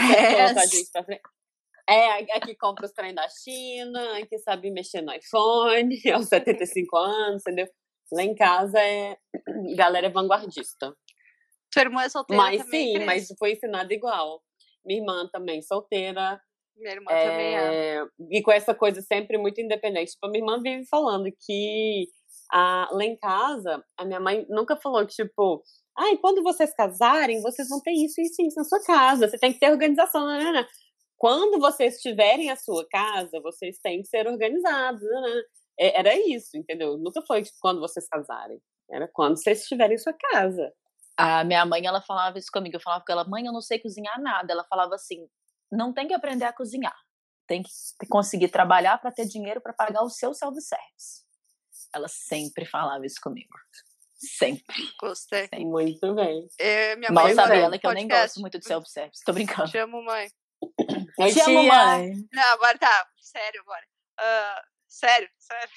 É, 1.89 2.07
a, 2.07 2.37
a 2.37 2.41
que 2.41 2.55
compra 2.57 2.87
os 2.87 2.93
trem 2.93 3.15
da 3.15 3.29
China, 3.29 4.19
a 4.19 4.27
que 4.27 4.39
sabe 4.39 4.71
mexer 4.71 5.03
no 5.03 5.13
iPhone, 5.13 6.01
aos 6.13 6.29
75 6.29 6.97
anos, 6.97 7.43
entendeu? 7.43 7.69
Lá 8.13 8.23
em 8.23 8.35
casa 8.35 8.79
é. 8.79 9.13
A 9.13 9.17
galera 9.77 10.07
é 10.09 10.11
vanguardista. 10.11 10.95
Tua 11.73 11.83
irmã 11.83 12.03
é 12.03 12.09
solteira 12.09 12.43
Mas 12.43 12.63
também, 12.65 12.99
sim, 12.99 13.05
mas 13.05 13.29
foi 13.39 13.53
ensinado 13.53 13.93
igual. 13.93 14.43
Minha 14.85 15.01
irmã 15.01 15.29
também 15.33 15.63
solteira, 15.63 16.41
Minha 16.77 16.93
irmã 16.93 17.07
também 17.07 17.57
é. 17.57 17.97
É, 17.97 18.07
e 18.31 18.43
com 18.43 18.53
essa 18.53 18.75
coisa 18.75 19.01
sempre 19.01 19.39
muito 19.39 19.61
independente. 19.61 20.13
Tipo, 20.13 20.27
a 20.27 20.31
minha 20.31 20.43
irmã 20.43 20.61
vive 20.61 20.87
falando 20.87 21.25
que 21.47 22.09
a, 22.53 22.89
lá 22.93 23.05
em 23.05 23.17
casa, 23.17 23.83
a 23.97 24.05
minha 24.05 24.21
mãe 24.21 24.47
nunca 24.51 24.77
falou 24.77 25.07
que, 25.07 25.15
tipo, 25.15 25.63
ai, 25.97 26.19
quando 26.19 26.43
vocês 26.43 26.75
casarem, 26.75 27.41
vocês 27.41 27.69
vão 27.69 27.81
ter 27.81 27.93
isso 27.93 28.21
e 28.21 28.25
isso, 28.25 28.43
isso 28.43 28.59
na 28.59 28.65
sua 28.65 28.83
casa. 28.85 29.27
Você 29.29 29.39
tem 29.39 29.53
que 29.53 29.59
ter 29.59 29.71
organização. 29.71 30.27
Né, 30.27 30.39
né, 30.45 30.53
né. 30.53 30.67
Quando 31.17 31.59
vocês 31.59 32.01
tiverem 32.01 32.51
a 32.51 32.57
sua 32.57 32.87
casa, 32.89 33.41
vocês 33.41 33.79
têm 33.79 34.03
que 34.03 34.09
ser 34.09 34.27
organizados. 34.27 35.03
É, 35.79 35.99
Era 35.99 36.15
isso, 36.19 36.57
entendeu? 36.57 36.99
Nunca 36.99 37.23
foi 37.23 37.43
tipo, 37.43 37.57
quando 37.61 37.81
vocês 37.81 38.07
casarem. 38.09 38.61
Era 38.91 39.09
quando 39.09 39.39
vocês 39.39 39.67
tiverem 39.67 39.97
sua 39.97 40.13
casa. 40.13 40.71
A 41.17 41.45
minha 41.45 41.65
mãe, 41.67 41.85
ela 41.87 42.01
falava 42.01 42.39
isso 42.39 42.51
comigo. 42.53 42.77
Eu 42.77 42.81
falava 42.81 43.05
com 43.05 43.13
ela, 43.13 43.25
mãe, 43.25 43.47
eu 43.47 43.53
não 43.53 43.61
sei 43.61 43.79
cozinhar 43.79 44.21
nada. 44.21 44.53
Ela 44.53 44.65
falava 44.65 44.95
assim, 44.95 45.29
não 45.71 45.93
tem 45.93 46.09
que 46.09 46.15
aprender 46.15 46.45
a 46.45 46.53
cozinhar. 46.53 46.97
Tem 47.47 47.63
que 47.63 48.07
conseguir 48.09 48.49
trabalhar 48.49 48.99
para 48.99 49.13
ter 49.13 49.27
dinheiro 49.27 49.61
para 49.61 49.73
pagar 49.73 50.03
o 50.03 50.11
seu 50.11 50.33
self-service. 50.33 51.23
Ela 51.95 52.09
sempre 52.09 52.65
falava 52.65 53.05
isso 53.05 53.21
comigo. 53.23 53.53
Sempre. 54.15 54.77
Gostei. 55.01 55.49
Muito 55.59 56.15
bem. 56.15 56.47
É, 56.59 56.97
minha 56.97 57.11
Mal 57.11 57.25
mãe 57.25 57.35
sabe 57.35 57.59
ela 57.59 57.79
que 57.79 57.87
eu 57.87 57.93
nem 57.93 58.07
podcast. 58.07 58.29
gosto 58.29 58.41
muito 58.41 58.59
de 58.59 58.67
self-service. 58.67 59.25
Tô 59.25 59.33
brincando. 59.33 59.71
Te 59.71 59.79
amo, 59.79 60.03
mãe. 60.05 60.29
Te 61.33 61.41
amo, 61.41 61.63
mãe. 61.65 62.13
Não, 62.33 62.53
agora 62.53 62.79
tá. 62.79 63.07
Sério 63.21 63.61
agora. 63.63 63.85
Ah, 64.19 64.63
sério, 64.89 65.29
sério. 65.39 65.71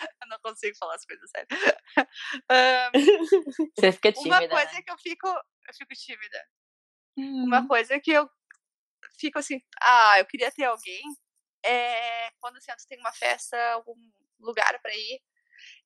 Eu 0.22 0.28
não 0.28 0.38
consigo 0.40 0.76
falar 0.76 0.94
as 0.94 1.04
coisas 1.04 1.30
sério. 1.30 1.48
Ah, 2.50 2.90
Você 3.78 3.92
fica 3.92 4.12
tímida, 4.12 4.40
uma 4.40 4.48
coisa 4.48 4.72
né? 4.72 4.82
que 4.82 4.90
eu 4.90 4.98
fico. 4.98 5.28
Eu 5.28 5.74
fico 5.76 5.94
tímida. 5.94 6.44
Hum. 7.16 7.44
Uma 7.44 7.66
coisa 7.66 8.00
que 8.00 8.10
eu 8.10 8.28
fico 9.18 9.38
assim, 9.38 9.60
ah, 9.80 10.18
eu 10.18 10.26
queria 10.26 10.50
ter 10.50 10.64
alguém. 10.64 11.02
É 11.64 12.30
quando 12.40 12.56
assim, 12.56 12.72
tem 12.88 12.98
uma 12.98 13.12
festa, 13.12 13.56
algum 13.72 13.94
lugar 14.40 14.78
pra 14.82 14.94
ir. 14.94 15.20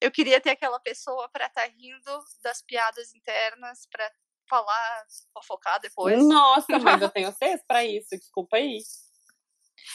Eu 0.01 0.11
queria 0.11 0.41
ter 0.41 0.51
aquela 0.51 0.81
pessoa 0.81 1.29
pra 1.29 1.47
estar 1.47 1.67
rindo 1.67 2.25
das 2.43 2.63
piadas 2.63 3.15
internas, 3.15 3.87
pra 3.91 4.11
falar, 4.49 5.05
fofocar 5.33 5.79
depois. 5.81 6.19
Nossa, 6.25 6.79
mas 6.79 7.01
eu 7.03 7.11
tenho 7.11 7.31
vocês 7.31 7.63
pra 7.67 7.85
isso, 7.85 8.09
desculpa 8.17 8.57
aí. 8.57 8.79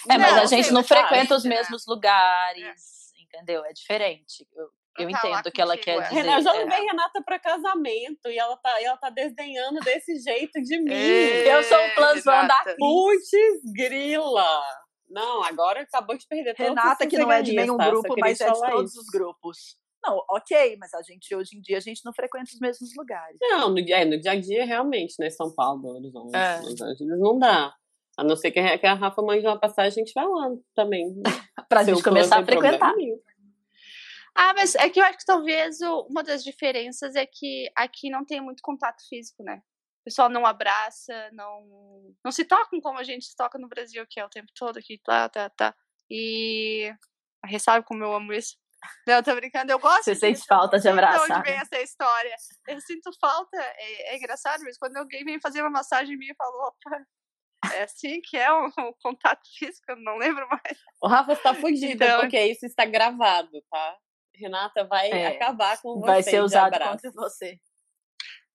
É, 0.09 0.17
mas 0.17 0.35
Não, 0.35 0.41
a 0.43 0.45
gente 0.45 0.71
não 0.71 0.83
tá, 0.83 0.95
frequenta 0.95 1.35
os 1.35 1.43
né? 1.43 1.55
mesmos 1.55 1.85
lugares, 1.85 3.02
entendeu? 3.33 3.65
É 3.65 3.73
diferente. 3.73 4.47
Eu, 4.55 4.69
eu 4.99 5.11
tá 5.11 5.27
entendo 5.27 5.47
o 5.47 5.51
que 5.51 5.61
ela 5.61 5.77
quer 5.77 5.97
é. 5.97 6.01
dizer. 6.01 6.15
Renan, 6.15 6.37
eu 6.37 6.41
já 6.41 6.55
é. 6.55 6.63
levei 6.63 6.85
Renata 6.85 7.21
pra 7.23 7.39
casamento 7.39 8.27
e 8.27 8.37
ela 8.37 8.55
tá, 8.57 8.81
ela 8.81 8.97
tá 8.97 9.09
desdenhando 9.09 9.79
desse 9.79 10.19
jeito 10.19 10.61
de 10.61 10.79
mim. 10.79 10.93
Ê, 10.93 11.51
Eu 11.51 11.63
sou 11.63 11.77
o 11.77 11.95
plus 11.95 12.25
one 12.25 12.25
da 12.25 12.41
Renata. 12.41 12.75
Putz, 12.77 13.31
grila! 13.75 14.63
Não, 15.09 15.43
agora 15.43 15.81
acabou 15.81 16.17
de 16.17 16.27
perder 16.27 16.55
Renata, 16.55 17.05
que 17.07 17.17
não 17.17 17.31
é 17.31 17.41
de 17.41 17.53
nenhum 17.53 17.77
tá? 17.77 17.89
Grupo, 17.89 18.15
mas 18.17 18.39
é 18.41 18.51
de 18.51 18.59
todos 18.59 18.91
isso. 18.91 19.01
os 19.01 19.07
grupos. 19.07 19.77
Não, 20.05 20.21
ok, 20.29 20.75
mas 20.77 20.93
a 20.93 21.01
gente 21.01 21.33
hoje 21.33 21.55
em 21.55 21.61
dia 21.61 21.77
a 21.77 21.79
gente 21.79 22.03
não 22.03 22.11
frequenta 22.11 22.51
os 22.51 22.59
mesmos 22.59 22.89
lugares. 22.97 23.37
Não, 23.41 23.69
no 23.69 23.83
dia, 23.83 24.01
é, 24.01 24.05
no 24.05 24.19
dia 24.19 24.31
a 24.31 24.39
dia, 24.39 24.65
realmente, 24.65 25.15
né? 25.17 25.29
São 25.29 25.53
Paulo, 25.53 25.81
Belo 25.81 25.95
Horizonte, 25.95 26.35
É. 26.35 26.59
Los 26.59 26.81
Angeles, 26.81 27.19
não 27.19 27.39
dá. 27.39 27.73
A 28.17 28.23
não 28.23 28.35
ser 28.35 28.51
que 28.51 28.59
a, 28.59 28.93
Rafa 28.93 29.21
mande 29.21 29.45
uma 29.45 29.59
passagem, 29.59 30.01
a 30.01 30.05
gente 30.05 30.13
vai 30.13 30.25
lá 30.25 30.49
também. 30.75 31.21
Pra 31.69 31.83
gente 31.83 32.03
começar 32.03 32.39
a 32.39 32.45
frequentar. 32.45 32.93
Ah, 34.35 34.53
mas 34.53 34.75
é 34.75 34.89
que 34.89 34.99
eu 34.99 35.05
acho 35.05 35.17
que 35.19 35.25
talvez 35.25 35.79
uma 35.81 36.23
das 36.23 36.43
diferenças 36.43 37.15
é 37.15 37.25
que 37.25 37.69
aqui 37.75 38.09
não 38.09 38.25
tem 38.25 38.41
muito 38.41 38.61
contato 38.61 39.01
físico, 39.07 39.43
né? 39.43 39.61
O 40.01 40.03
pessoal 40.03 40.27
não 40.27 40.45
abraça, 40.45 41.29
não, 41.31 42.15
não 42.23 42.31
se 42.31 42.43
tocam 42.43 42.81
como 42.81 42.99
a 42.99 43.03
gente 43.03 43.25
se 43.25 43.35
toca 43.35 43.57
no 43.57 43.69
Brasil, 43.69 44.05
que 44.09 44.19
é 44.19 44.25
o 44.25 44.29
tempo 44.29 44.51
todo 44.55 44.77
aqui, 44.77 44.99
tá, 45.03 45.29
tá, 45.29 45.49
tá. 45.49 45.75
E 46.09 46.93
a 47.43 47.47
Rê 47.47 47.59
sabe 47.59 47.85
como 47.85 48.03
eu 48.03 48.13
amo 48.13 48.33
isso. 48.33 48.57
Não, 49.07 49.15
eu 49.15 49.23
tô 49.23 49.33
brincando, 49.33 49.71
eu 49.71 49.79
gosto 49.79 50.03
Você 50.03 50.15
sente 50.15 50.45
falta 50.45 50.75
de 50.75 50.83
sei 50.83 50.91
de 50.91 50.99
abraçar, 50.99 51.21
onde 51.21 51.47
vem 51.47 51.55
né? 51.55 51.61
essa 51.61 51.81
história. 51.81 52.35
Eu 52.67 52.81
sinto 52.81 53.11
falta, 53.19 53.57
é, 53.57 54.13
é 54.13 54.17
engraçado, 54.17 54.61
mas 54.63 54.77
quando 54.77 54.97
alguém 54.97 55.23
vem 55.23 55.39
fazer 55.39 55.61
uma 55.61 55.69
massagem 55.69 56.15
em 56.15 56.17
mim 56.17 56.27
e 56.27 56.35
fala, 56.35 56.67
opa, 56.67 57.05
é 57.73 57.83
assim 57.83 58.21
que 58.21 58.37
é 58.37 58.51
o, 58.51 58.67
o 58.67 58.93
contato 59.01 59.41
físico, 59.57 59.91
eu 59.91 59.95
não 59.97 60.17
lembro 60.17 60.47
mais. 60.49 60.77
O 61.01 61.07
Rafa 61.07 61.33
está 61.33 61.53
fugido, 61.53 62.03
Então- 62.03 62.21
porque 62.21 62.41
isso 62.45 62.65
está 62.65 62.85
gravado, 62.85 63.61
tá? 63.69 63.97
Renata 64.35 64.83
vai 64.85 65.11
É, 65.11 65.27
acabar 65.27 65.79
com 65.81 65.99
você. 65.99 66.05
Vai 66.07 66.23
ser 66.23 66.31
de 66.31 66.39
usado 66.39 66.77
contra 66.79 67.11
você. 67.11 67.59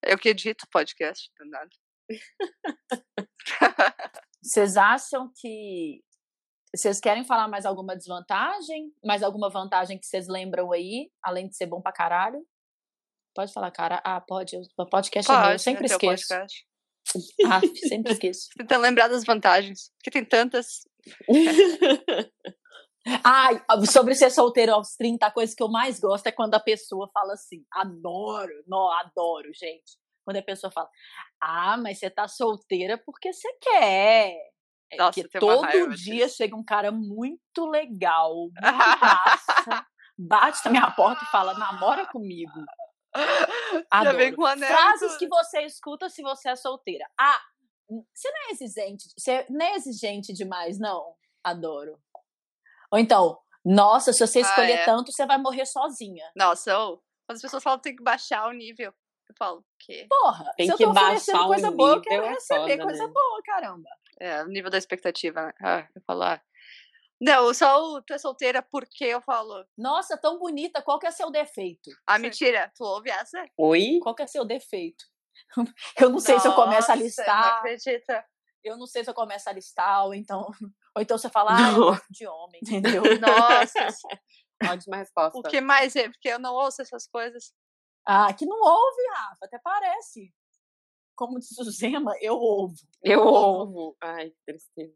Eu 0.02 0.18
que 0.18 0.28
edito 0.30 0.64
o 0.66 0.70
podcast, 0.70 1.30
não 1.38 1.48
nada. 1.48 1.70
Vocês 4.42 4.76
acham 4.76 5.30
que. 5.36 6.02
Vocês 6.74 7.00
querem 7.00 7.24
falar 7.24 7.48
mais 7.48 7.64
alguma 7.64 7.96
desvantagem? 7.96 8.92
Mais 9.04 9.22
alguma 9.22 9.48
vantagem 9.50 9.98
que 9.98 10.06
vocês 10.06 10.28
lembram 10.28 10.70
aí, 10.72 11.10
além 11.22 11.48
de 11.48 11.56
ser 11.56 11.66
bom 11.66 11.80
pra 11.80 11.92
caralho? 11.92 12.46
Pode 13.34 13.52
falar, 13.52 13.70
cara. 13.70 14.00
Ah, 14.04 14.20
pode. 14.20 14.56
O 14.76 14.86
podcast 14.86 15.30
é 15.30 15.36
meu. 15.40 15.50
Eu 15.52 15.58
sempre 15.58 15.82
né, 15.82 15.86
esqueço. 15.86 16.28
podcast. 16.28 16.67
Ah, 17.46 17.60
sempre 17.88 18.12
esqueço. 18.12 18.48
Tentando 18.56 18.82
lembrar 18.82 19.08
das 19.08 19.24
vantagens. 19.24 19.90
Porque 19.96 20.10
tem 20.10 20.24
tantas. 20.24 20.86
Ai, 23.24 23.62
sobre 23.90 24.14
ser 24.14 24.30
solteiro 24.30 24.74
aos 24.74 24.94
30, 24.96 25.26
a 25.26 25.30
coisa 25.30 25.54
que 25.56 25.62
eu 25.62 25.68
mais 25.68 25.98
gosto 25.98 26.26
é 26.26 26.32
quando 26.32 26.54
a 26.54 26.60
pessoa 26.60 27.08
fala 27.12 27.32
assim, 27.32 27.64
adoro, 27.72 28.52
não, 28.66 28.90
adoro, 28.92 29.50
gente. 29.54 29.96
Quando 30.24 30.36
a 30.36 30.42
pessoa 30.42 30.70
fala, 30.70 30.90
ah, 31.40 31.78
mas 31.78 31.98
você 31.98 32.10
tá 32.10 32.28
solteira 32.28 32.98
porque 32.98 33.32
você 33.32 33.48
quer. 33.62 34.36
É 34.90 34.96
Nossa, 34.96 35.12
que 35.12 35.38
uma 35.38 35.40
todo 35.40 35.94
dia 35.94 36.26
disso. 36.26 36.36
chega 36.36 36.56
um 36.56 36.64
cara 36.64 36.90
muito 36.90 37.66
legal, 37.66 38.34
muito 38.52 38.60
massa, 38.60 39.86
bate 40.18 40.64
na 40.64 40.70
minha 40.70 40.90
porta 40.90 41.24
e 41.24 41.30
fala, 41.30 41.54
namora 41.54 42.06
comigo. 42.06 42.64
Já 43.14 44.12
vem 44.12 44.28
Adoro. 44.28 44.36
com 44.36 44.46
anel. 44.46 44.68
Frases 44.68 45.16
que 45.16 45.28
você 45.28 45.62
escuta 45.62 46.08
se 46.08 46.22
você 46.22 46.50
é 46.50 46.56
solteira. 46.56 47.08
Ah, 47.18 47.40
você 48.14 48.30
não 48.30 48.48
é 48.48 48.50
exigente, 48.52 49.08
você 49.16 49.46
não 49.48 49.64
é 49.66 49.74
exigente 49.74 50.32
demais, 50.32 50.78
não. 50.78 51.14
Adoro. 51.42 51.98
Ou 52.90 52.98
então, 52.98 53.38
nossa, 53.64 54.12
se 54.12 54.26
você 54.26 54.38
Ah, 54.40 54.42
escolher 54.42 54.72
é. 54.72 54.84
tanto, 54.84 55.12
você 55.12 55.26
vai 55.26 55.38
morrer 55.38 55.66
sozinha. 55.66 56.30
Nossa, 56.36 56.74
as 57.28 57.40
pessoas 57.40 57.62
falam 57.62 57.78
que 57.78 57.84
tem 57.84 57.96
que 57.96 58.02
baixar 58.02 58.46
o 58.48 58.52
nível, 58.52 58.92
eu 59.28 59.34
falo, 59.38 59.58
o 59.60 59.64
quê? 59.78 60.06
Porra, 60.08 60.50
Tem 60.56 60.66
se 60.66 60.72
eu 60.72 60.76
que 60.76 60.84
tô 60.84 60.90
oferecendo 60.90 61.34
baixar 61.34 61.44
o 61.44 61.48
coisa 61.48 61.70
boa, 61.70 61.94
eu 61.96 62.00
quero 62.00 62.24
é 62.24 62.28
receber 62.30 62.60
foda, 62.72 62.82
coisa 62.84 63.06
né? 63.06 63.12
boa, 63.12 63.42
caramba. 63.44 63.88
É, 64.20 64.42
o 64.42 64.48
nível 64.48 64.70
da 64.70 64.78
expectativa, 64.78 65.42
né? 65.46 65.52
Ah, 65.62 65.88
eu 65.94 66.02
falo, 66.06 66.22
ah. 66.22 66.40
Não, 67.20 67.52
só 67.52 67.82
o 67.82 68.02
tu 68.02 68.12
é 68.12 68.18
solteira 68.18 68.62
porque 68.62 69.04
eu 69.04 69.20
falo. 69.20 69.66
Nossa, 69.76 70.16
tão 70.16 70.38
bonita, 70.38 70.80
qual 70.82 70.98
que 70.98 71.06
é 71.06 71.10
seu 71.10 71.30
defeito? 71.30 71.90
Ah, 72.06 72.18
mentira, 72.18 72.72
tu 72.76 72.84
ouve 72.84 73.10
essa? 73.10 73.44
Oi? 73.56 73.98
Qual 74.00 74.14
que 74.14 74.22
é 74.22 74.26
seu 74.26 74.44
defeito? 74.44 75.04
Eu 75.98 76.10
não 76.10 76.20
sei 76.20 76.38
se 76.38 76.46
eu 76.46 76.54
começo 76.54 76.90
a 76.90 76.94
Nossa, 76.94 77.04
listar. 77.04 77.40
Não 77.40 77.58
acredita. 77.58 78.24
Eu 78.62 78.76
não 78.76 78.86
sei 78.86 79.04
se 79.04 79.10
eu 79.10 79.14
começo 79.14 79.48
a 79.48 79.52
listar, 79.52 80.04
ou 80.04 80.12
então, 80.12 80.40
ou 80.94 81.00
então 81.00 81.16
você 81.16 81.30
fala, 81.30 81.52
ah, 81.52 82.00
de 82.10 82.26
homem, 82.26 82.60
entendeu? 82.60 83.02
Nossa, 83.20 83.88
Ótima 84.70 84.96
resposta. 84.96 85.38
o 85.38 85.42
que 85.42 85.60
mais 85.60 85.94
é? 85.94 86.08
Porque 86.08 86.28
eu 86.28 86.38
não 86.38 86.52
ouço 86.54 86.82
essas 86.82 87.06
coisas. 87.06 87.54
Ah, 88.04 88.32
que 88.34 88.44
não 88.44 88.60
ouve, 88.60 89.08
Rafa, 89.14 89.44
até 89.44 89.58
parece. 89.58 90.34
Como 91.14 91.38
diz 91.38 91.56
o 91.58 91.70
Zema, 91.70 92.12
eu 92.20 92.34
ouvo. 92.34 92.74
Eu 93.02 93.20
ouvo. 93.20 93.96
Ai, 94.00 94.30
que 94.30 94.36
tristeza. 94.44 94.94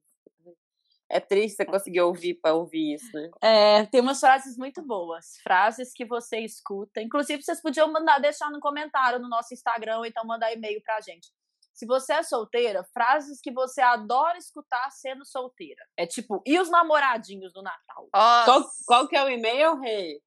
É 1.12 1.20
triste 1.20 1.56
você 1.56 1.66
conseguir 1.66 2.00
ouvir 2.00 2.40
para 2.40 2.54
ouvir 2.54 2.94
isso, 2.94 3.10
né? 3.12 3.30
É, 3.42 3.84
tem 3.84 4.00
umas 4.00 4.18
frases 4.18 4.56
muito 4.56 4.80
boas. 4.80 5.36
Frases 5.42 5.92
que 5.92 6.06
você 6.06 6.38
escuta. 6.38 7.02
Inclusive, 7.02 7.42
vocês 7.42 7.60
podiam 7.60 7.92
mandar, 7.92 8.18
deixar 8.18 8.50
no 8.50 8.58
comentário 8.58 9.18
no 9.18 9.28
nosso 9.28 9.52
Instagram, 9.52 9.98
ou 9.98 10.06
então 10.06 10.24
mandar 10.24 10.50
e-mail 10.54 10.80
pra 10.82 11.02
gente. 11.02 11.28
Se 11.74 11.84
você 11.84 12.14
é 12.14 12.22
solteira, 12.22 12.82
frases 12.94 13.42
que 13.42 13.52
você 13.52 13.82
adora 13.82 14.38
escutar 14.38 14.90
sendo 14.90 15.22
solteira. 15.26 15.84
É 15.98 16.06
tipo, 16.06 16.42
e 16.46 16.58
os 16.58 16.70
namoradinhos 16.70 17.52
do 17.52 17.62
Natal? 17.62 18.08
Qual, 18.46 18.64
qual 18.86 19.06
que 19.06 19.14
é 19.14 19.22
o 19.22 19.28
e-mail, 19.28 19.78
Rê? 19.78 20.18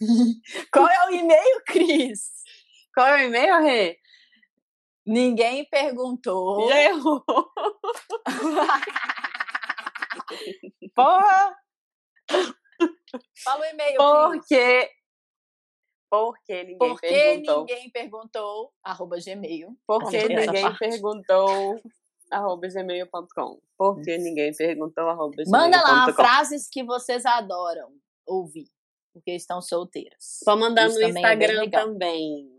Qual 0.72 0.86
é 0.86 1.08
o 1.08 1.10
e-mail, 1.10 1.62
Cris? 1.66 2.30
Qual 2.94 3.06
é 3.06 3.14
o 3.14 3.26
e-mail, 3.26 3.62
Rê? 3.62 3.98
Ninguém 5.04 5.66
perguntou. 5.68 6.68
Já 6.68 6.82
errou. 6.82 7.24
Porra! 10.94 11.56
Fala 13.42 13.60
o 13.60 13.64
e-mail. 13.64 13.96
Porque. 13.96 14.90
Porque 16.10 16.64
ninguém 16.64 16.78
Porque 16.78 17.06
perguntou. 17.06 17.58
ninguém 17.60 17.90
perguntou, 17.90 18.72
arroba 18.82 19.16
gmail. 19.22 19.76
Porque 19.86 20.16
Essa 20.16 20.28
ninguém 20.28 20.74
perguntou. 20.78 21.80
arroba 22.30 22.66
gmail.com. 22.68 23.60
Porque 23.76 24.16
ninguém 24.18 24.52
perguntou. 24.54 25.08
Arroba 25.08 25.36
Manda 25.48 25.76
lá 25.82 26.04
gmail.com. 26.04 26.12
frases 26.22 26.68
que 26.70 26.82
vocês 26.82 27.26
adoram 27.26 27.92
ouvir, 28.26 28.68
porque 29.12 29.32
estão 29.32 29.60
solteiras. 29.60 30.16
Só 30.44 30.56
mandar 30.56 30.86
Isso 30.88 30.98
no 30.98 31.06
é 31.06 31.10
Instagram 31.10 31.60
legal. 31.60 31.84
também. 31.86 32.58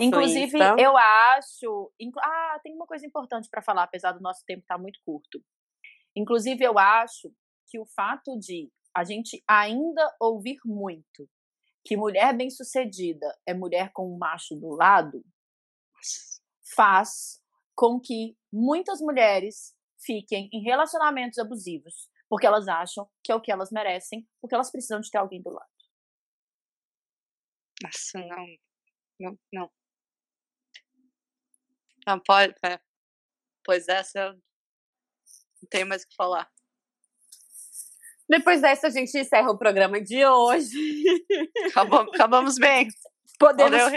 Inclusive, 0.00 0.56
Insta. 0.56 0.76
eu 0.78 0.96
acho. 0.96 1.92
Ah, 2.22 2.60
tem 2.62 2.72
uma 2.76 2.86
coisa 2.86 3.04
importante 3.04 3.48
para 3.50 3.60
falar, 3.62 3.82
apesar 3.82 4.12
do 4.12 4.20
nosso 4.20 4.44
tempo 4.46 4.60
estar 4.60 4.78
muito 4.78 5.00
curto. 5.04 5.42
Inclusive, 6.16 6.64
eu 6.64 6.78
acho 6.78 7.32
que 7.66 7.78
o 7.78 7.86
fato 7.86 8.38
de 8.38 8.70
a 8.94 9.02
gente 9.04 9.42
ainda 9.48 10.14
ouvir 10.20 10.58
muito 10.64 11.28
que 11.84 11.96
mulher 11.96 12.34
bem-sucedida 12.34 13.26
é 13.46 13.52
mulher 13.52 13.90
com 13.92 14.14
um 14.14 14.16
macho 14.16 14.54
do 14.54 14.70
lado 14.70 15.24
faz 16.74 17.42
com 17.74 18.00
que 18.00 18.36
muitas 18.52 19.00
mulheres 19.00 19.74
fiquem 19.98 20.48
em 20.52 20.62
relacionamentos 20.62 21.38
abusivos, 21.38 22.08
porque 22.28 22.46
elas 22.46 22.68
acham 22.68 23.08
que 23.22 23.32
é 23.32 23.34
o 23.34 23.40
que 23.40 23.50
elas 23.50 23.70
merecem, 23.70 24.26
porque 24.40 24.54
elas 24.54 24.70
precisam 24.70 25.00
de 25.00 25.10
ter 25.10 25.18
alguém 25.18 25.42
do 25.42 25.50
lado. 25.50 25.68
Nossa, 27.82 28.18
não. 28.18 28.46
Não, 29.20 29.38
não. 29.52 29.70
Não 32.06 32.20
pode. 32.20 32.54
É. 32.64 32.80
Pois 33.64 33.88
essa 33.88 34.36
não 35.64 35.68
tenho 35.68 35.86
mais 35.86 36.02
o 36.02 36.08
que 36.08 36.14
falar. 36.14 36.46
Depois 38.28 38.60
dessa, 38.60 38.86
a 38.86 38.90
gente 38.90 39.18
encerra 39.18 39.50
o 39.50 39.58
programa 39.58 40.00
de 40.00 40.24
hoje. 40.24 41.04
Acabamos, 41.68 42.12
acabamos 42.14 42.54
bem. 42.56 42.88
Podemos. 43.38 43.92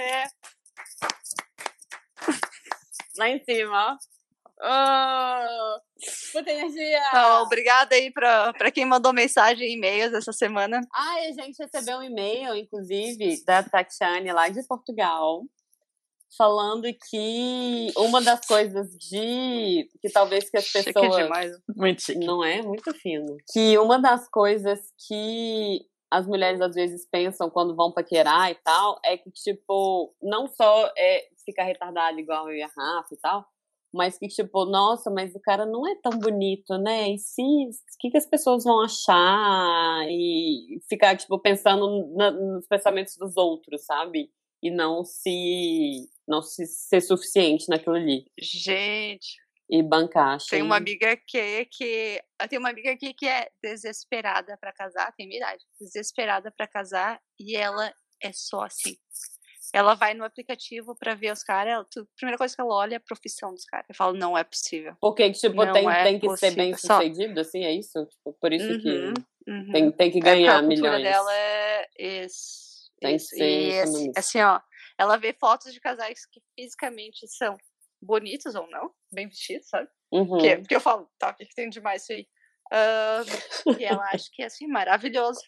Lá 3.17 3.29
em 3.29 3.43
cima, 3.43 3.71
ó. 3.71 3.97
Oh, 4.59 6.39
energia! 6.39 6.99
Então, 7.09 7.43
obrigada 7.43 7.93
aí 7.93 8.11
pra 8.11 8.71
quem 8.73 8.85
mandou 8.85 9.13
mensagem 9.13 9.67
e 9.67 9.75
e-mails 9.75 10.13
essa 10.13 10.33
semana. 10.33 10.81
Ai, 10.91 11.27
a 11.27 11.31
gente 11.33 11.57
recebeu 11.59 11.99
um 11.99 12.03
e-mail, 12.03 12.55
inclusive, 12.55 13.43
da 13.45 13.61
Tatiane, 13.61 14.33
lá 14.33 14.49
de 14.49 14.65
Portugal, 14.65 15.43
falando 16.35 16.87
que 17.09 17.91
uma 17.97 18.21
das 18.21 18.45
coisas 18.45 18.89
de. 18.97 19.89
que 20.01 20.09
talvez 20.11 20.49
que 20.49 20.57
as 20.57 20.71
pessoas. 20.71 21.51
muito 21.75 22.01
chique. 22.01 22.25
Não 22.25 22.43
é? 22.43 22.61
Muito 22.61 22.93
fino. 22.95 23.37
Que 23.51 23.77
uma 23.77 23.99
das 23.99 24.29
coisas 24.29 24.79
que 25.07 25.85
as 26.11 26.25
mulheres 26.25 26.61
às 26.61 26.73
vezes 26.73 27.07
pensam 27.11 27.49
quando 27.49 27.75
vão 27.75 27.91
paquerar 27.91 28.49
e 28.49 28.55
tal 28.55 28.99
é 29.03 29.17
que, 29.17 29.29
tipo, 29.31 30.13
não 30.21 30.47
só 30.47 30.91
é 30.97 31.23
ficar 31.45 31.63
retardada 31.63 32.19
igual 32.19 32.49
eu 32.49 32.55
e 32.55 32.61
a 32.63 32.67
Rafa 32.67 33.13
e 33.13 33.17
tal, 33.17 33.45
mas 33.93 34.17
que, 34.17 34.27
tipo, 34.27 34.65
nossa, 34.65 35.09
mas 35.09 35.33
o 35.35 35.39
cara 35.41 35.65
não 35.65 35.87
é 35.87 35.95
tão 36.01 36.17
bonito, 36.19 36.77
né? 36.77 37.09
E 37.09 37.17
se. 37.17 37.41
O 37.41 37.99
que, 37.99 38.11
que 38.11 38.17
as 38.17 38.25
pessoas 38.25 38.63
vão 38.63 38.81
achar? 38.83 40.05
E 40.09 40.79
ficar, 40.89 41.15
tipo, 41.17 41.39
pensando 41.39 42.07
na- 42.15 42.31
nos 42.31 42.67
pensamentos 42.67 43.15
dos 43.17 43.35
outros, 43.35 43.83
sabe? 43.85 44.29
E 44.67 44.71
não 44.71 45.03
se. 45.05 46.09
não 46.27 46.41
se 46.41 46.65
ser 46.65 47.01
suficiente 47.01 47.65
naquilo 47.69 47.95
ali. 47.95 48.25
Gente, 48.39 49.35
E 49.69 49.81
bancar. 49.83 50.37
tem 50.39 50.57
achei- 50.57 50.61
uma 50.61 50.77
amiga 50.77 51.15
que, 51.27 51.65
que. 51.65 52.21
Tem 52.49 52.59
uma 52.59 52.69
amiga 52.69 52.91
aqui 52.91 53.13
que 53.13 53.27
é 53.27 53.47
desesperada 53.63 54.57
pra 54.57 54.73
casar, 54.73 55.13
tem 55.15 55.27
minha 55.27 55.39
idade. 55.39 55.63
Desesperada 55.79 56.51
pra 56.55 56.67
casar 56.67 57.19
e 57.39 57.55
ela 57.55 57.93
é 58.21 58.31
só 58.33 58.61
assim. 58.63 58.95
Ela 59.73 59.95
vai 59.95 60.13
no 60.13 60.23
aplicativo 60.23 60.95
pra 60.97 61.13
ver 61.13 61.33
os 61.33 61.43
caras. 61.43 61.79
A 61.79 61.85
primeira 62.15 62.37
coisa 62.37 62.55
que 62.55 62.61
ela 62.61 62.73
olha 62.73 62.93
é 62.95 62.97
a 62.97 63.01
profissão 63.01 63.53
dos 63.53 63.65
caras. 63.65 63.85
Eu 63.89 63.95
falo, 63.95 64.17
não 64.17 64.37
é 64.37 64.43
possível. 64.43 64.95
Porque, 65.01 65.29
tipo, 65.31 65.55
Não 65.65 65.73
tem, 65.73 65.89
é 65.89 66.03
tem 66.03 66.19
que 66.19 66.25
ser 66.27 66.31
possível, 66.31 66.55
bem 66.55 66.73
só- 66.77 66.97
sucedido, 67.01 67.39
assim, 67.39 67.63
é 67.65 67.71
isso? 67.73 68.05
Tipo, 68.05 68.33
por 68.39 68.53
isso 68.53 68.65
Uhum, 68.71 68.79
que 68.79 69.49
uhum. 69.51 69.71
tem, 69.73 69.91
tem 69.91 70.11
que 70.11 70.19
É, 70.19 70.21
ganhar 70.21 70.57
a 70.59 70.63
cultura 70.63 70.97
milhões. 70.97 71.03
dela 71.03 71.33
é 71.35 72.23
isso. 72.25 72.66
Tem 72.99 73.17
que 73.17 73.19
ser 73.23 73.37
E 73.69 73.79
assim, 73.79 74.11
assim, 74.15 74.41
ó, 74.41 74.59
ela 74.97 75.17
vê 75.17 75.33
fotos 75.33 75.73
de 75.73 75.79
casais 75.79 76.25
que 76.25 76.41
fisicamente 76.57 77.27
são 77.27 77.55
bonitos 78.01 78.55
ou 78.55 78.67
não, 78.69 78.91
bem 79.11 79.27
vestidos, 79.27 79.67
sabe? 79.69 79.87
Uhum. 80.11 80.27
Porque, 80.27 80.57
porque 80.57 80.75
eu 80.75 80.79
falo, 80.81 81.09
tá, 81.19 81.31
o 81.31 81.35
que, 81.35 81.45
que 81.45 81.55
tem 81.55 81.69
demais 81.69 82.03
isso 82.03 82.13
aí? 82.13 82.27
Ah, 82.71 83.21
e 83.79 83.83
ela 83.85 84.03
acha 84.13 84.29
que 84.31 84.41
é 84.41 84.45
assim, 84.45 84.67
maravilhoso. 84.67 85.39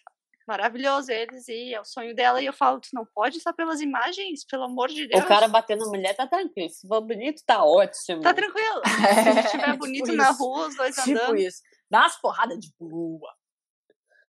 Maravilhoso 0.48 1.12
eles, 1.12 1.46
e 1.48 1.72
é 1.74 1.80
o 1.80 1.84
sonho 1.84 2.12
dela. 2.14 2.42
E 2.42 2.46
eu 2.46 2.52
falo, 2.52 2.80
tu 2.80 2.88
não 2.92 3.06
pode 3.14 3.40
só 3.40 3.52
pelas 3.52 3.80
imagens, 3.80 4.44
pelo 4.44 4.64
amor 4.64 4.88
de 4.88 5.06
Deus. 5.06 5.22
O 5.24 5.28
cara 5.28 5.46
batendo 5.46 5.84
na 5.84 5.90
mulher 5.90 6.16
tá 6.16 6.26
tranquilo. 6.26 6.68
Se 6.70 6.88
for 6.88 7.00
bonito, 7.02 7.40
tá 7.46 7.62
ótimo. 7.64 8.20
Tá 8.20 8.34
tranquilo. 8.34 8.82
Se 9.22 9.28
É, 9.38 9.40
estiver 9.44 9.64
tipo 9.66 9.76
bonito 9.78 10.12
na 10.12 10.30
isso. 10.30 10.38
rua, 10.42 10.66
os 10.66 10.76
dois 10.76 10.96
Tipo 10.96 11.10
andando. 11.10 11.36
isso. 11.36 11.62
Dá 11.88 12.00
umas 12.00 12.16
porradas 12.20 12.58
de 12.58 12.72
boa. 12.80 13.32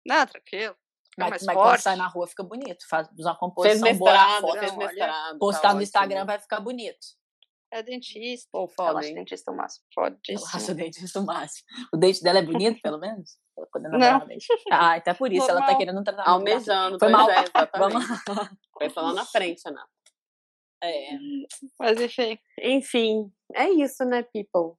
Não, 0.04 0.26
tranquilo. 0.26 0.76
Mas, 1.18 1.30
mais 1.30 1.42
mas 1.44 1.56
quando 1.56 1.66
forte. 1.68 1.82
sai 1.82 1.96
na 1.96 2.06
rua 2.06 2.26
fica 2.26 2.42
bonito. 2.42 2.86
Faz 2.88 3.08
uma 3.08 3.16
Fez 3.24 3.38
composição 3.38 3.94
boa 3.96 4.12
na 4.12 4.18
mestrado, 4.18 4.40
foto. 4.42 4.58
fez 4.58 4.72
Não, 4.72 4.78
mestrado. 4.78 5.38
Postar 5.38 5.60
tá 5.60 5.68
no 5.68 5.70
ótimo. 5.74 5.82
Instagram 5.82 6.24
vai 6.26 6.38
ficar 6.38 6.60
bonito. 6.60 7.06
É 7.72 7.82
dentista. 7.82 8.48
Pô, 8.50 8.62
Eu 8.64 8.68
foda, 8.68 8.98
acho 8.98 9.08
hein? 9.08 9.14
dentista 9.14 9.50
o 9.52 9.56
máximo. 9.56 9.84
Eu 9.96 10.04
Fodíssimo. 10.04 10.50
acho 10.54 10.72
o 10.72 10.74
dentista 10.74 11.20
o 11.20 11.24
máximo. 11.26 11.66
O 11.94 11.96
dente 11.96 12.22
dela 12.22 12.38
é 12.40 12.42
bonito, 12.42 12.80
pelo 12.82 12.98
menos? 12.98 13.38
Quando 13.70 13.84
eu 13.86 13.92
Não. 13.92 14.26
dele. 14.26 14.40
Ah, 14.72 14.96
então 14.96 15.12
é 15.12 15.14
por 15.14 15.32
isso. 15.32 15.42
Ela 15.48 15.60
tá 15.60 15.66
Normal. 15.66 15.78
querendo 15.78 16.00
um 16.00 16.04
tratamento. 16.04 16.28
Almejando, 16.30 16.98
Foi 16.98 17.08
mal. 17.10 17.30
é. 17.30 17.44
Vamos 17.78 18.04
Pensa 18.78 19.00
lá 19.02 19.12
na 19.12 19.24
frente, 19.24 19.62
Ana. 19.66 19.86
É. 20.82 21.10
Mas 21.78 22.00
enfim. 22.00 22.38
Enfim, 22.60 23.32
é 23.54 23.68
isso, 23.68 24.04
né, 24.04 24.22
people? 24.22 24.76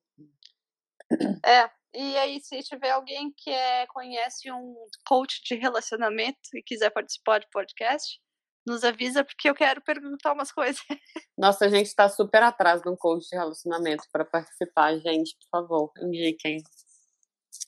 É. 1.45 1.69
E 1.93 2.17
aí, 2.17 2.39
se 2.41 2.59
tiver 2.63 2.91
alguém 2.91 3.33
que 3.35 3.49
é, 3.49 3.85
conhece 3.87 4.51
um 4.51 4.75
coach 5.05 5.41
de 5.43 5.55
relacionamento 5.55 6.39
e 6.55 6.63
quiser 6.63 6.89
participar 6.89 7.39
do 7.39 7.47
podcast, 7.51 8.19
nos 8.65 8.83
avisa, 8.83 9.23
porque 9.23 9.49
eu 9.49 9.55
quero 9.55 9.81
perguntar 9.81 10.33
umas 10.33 10.51
coisas. 10.53 10.81
Nossa, 11.37 11.65
a 11.65 11.69
gente 11.69 11.93
tá 11.93 12.07
super 12.07 12.43
atrás 12.43 12.81
de 12.81 12.89
um 12.89 12.95
coach 12.95 13.27
de 13.27 13.35
relacionamento 13.35 14.03
pra 14.11 14.23
participar, 14.23 14.97
gente, 14.99 15.35
por 15.37 15.59
favor, 15.59 15.91
indiquem. 16.01 16.61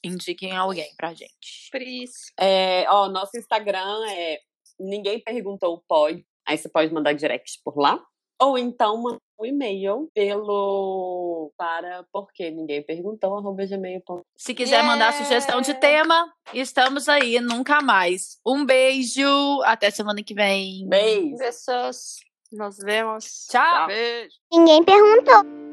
Indiquem 0.04 0.56
alguém 0.56 0.90
pra 0.96 1.14
gente. 1.14 1.70
Pris. 1.70 2.12
É, 2.40 2.86
ó, 2.90 3.10
nosso 3.10 3.38
Instagram 3.38 4.06
é 4.10 4.40
Ninguém 4.80 5.22
Perguntou 5.22 5.84
Pode. 5.88 6.26
Aí 6.48 6.58
você 6.58 6.70
pode 6.70 6.94
mandar 6.94 7.14
direct 7.14 7.60
por 7.64 7.78
lá. 7.78 8.04
Ou 8.42 8.58
então 8.58 9.02
mandar 9.02 9.20
um 9.44 9.46
e-mail 9.46 10.10
pelo 10.14 11.52
para 11.58 12.06
porque 12.12 12.50
ninguém 12.50 12.82
perguntou, 12.82 13.38
arroba 13.38 13.66
gmail.com. 13.66 14.22
Se 14.36 14.54
quiser 14.54 14.84
mandar 14.84 15.14
sugestão 15.14 15.62
de 15.62 15.74
tema, 15.76 16.32
estamos 16.54 17.10
aí, 17.10 17.40
nunca 17.40 17.82
mais. 17.82 18.40
Um 18.46 18.66
beijo, 18.66 19.62
até 19.64 19.92
semana 19.92 20.24
que 20.24 20.34
vem. 20.34 20.88
Beijo! 20.88 21.38
Beijos. 21.38 22.20
Nos 22.52 22.78
vemos. 22.78 23.48
Tchau. 23.50 23.88
Beijo. 23.88 24.36
Ninguém 24.52 24.84
perguntou. 24.84 25.73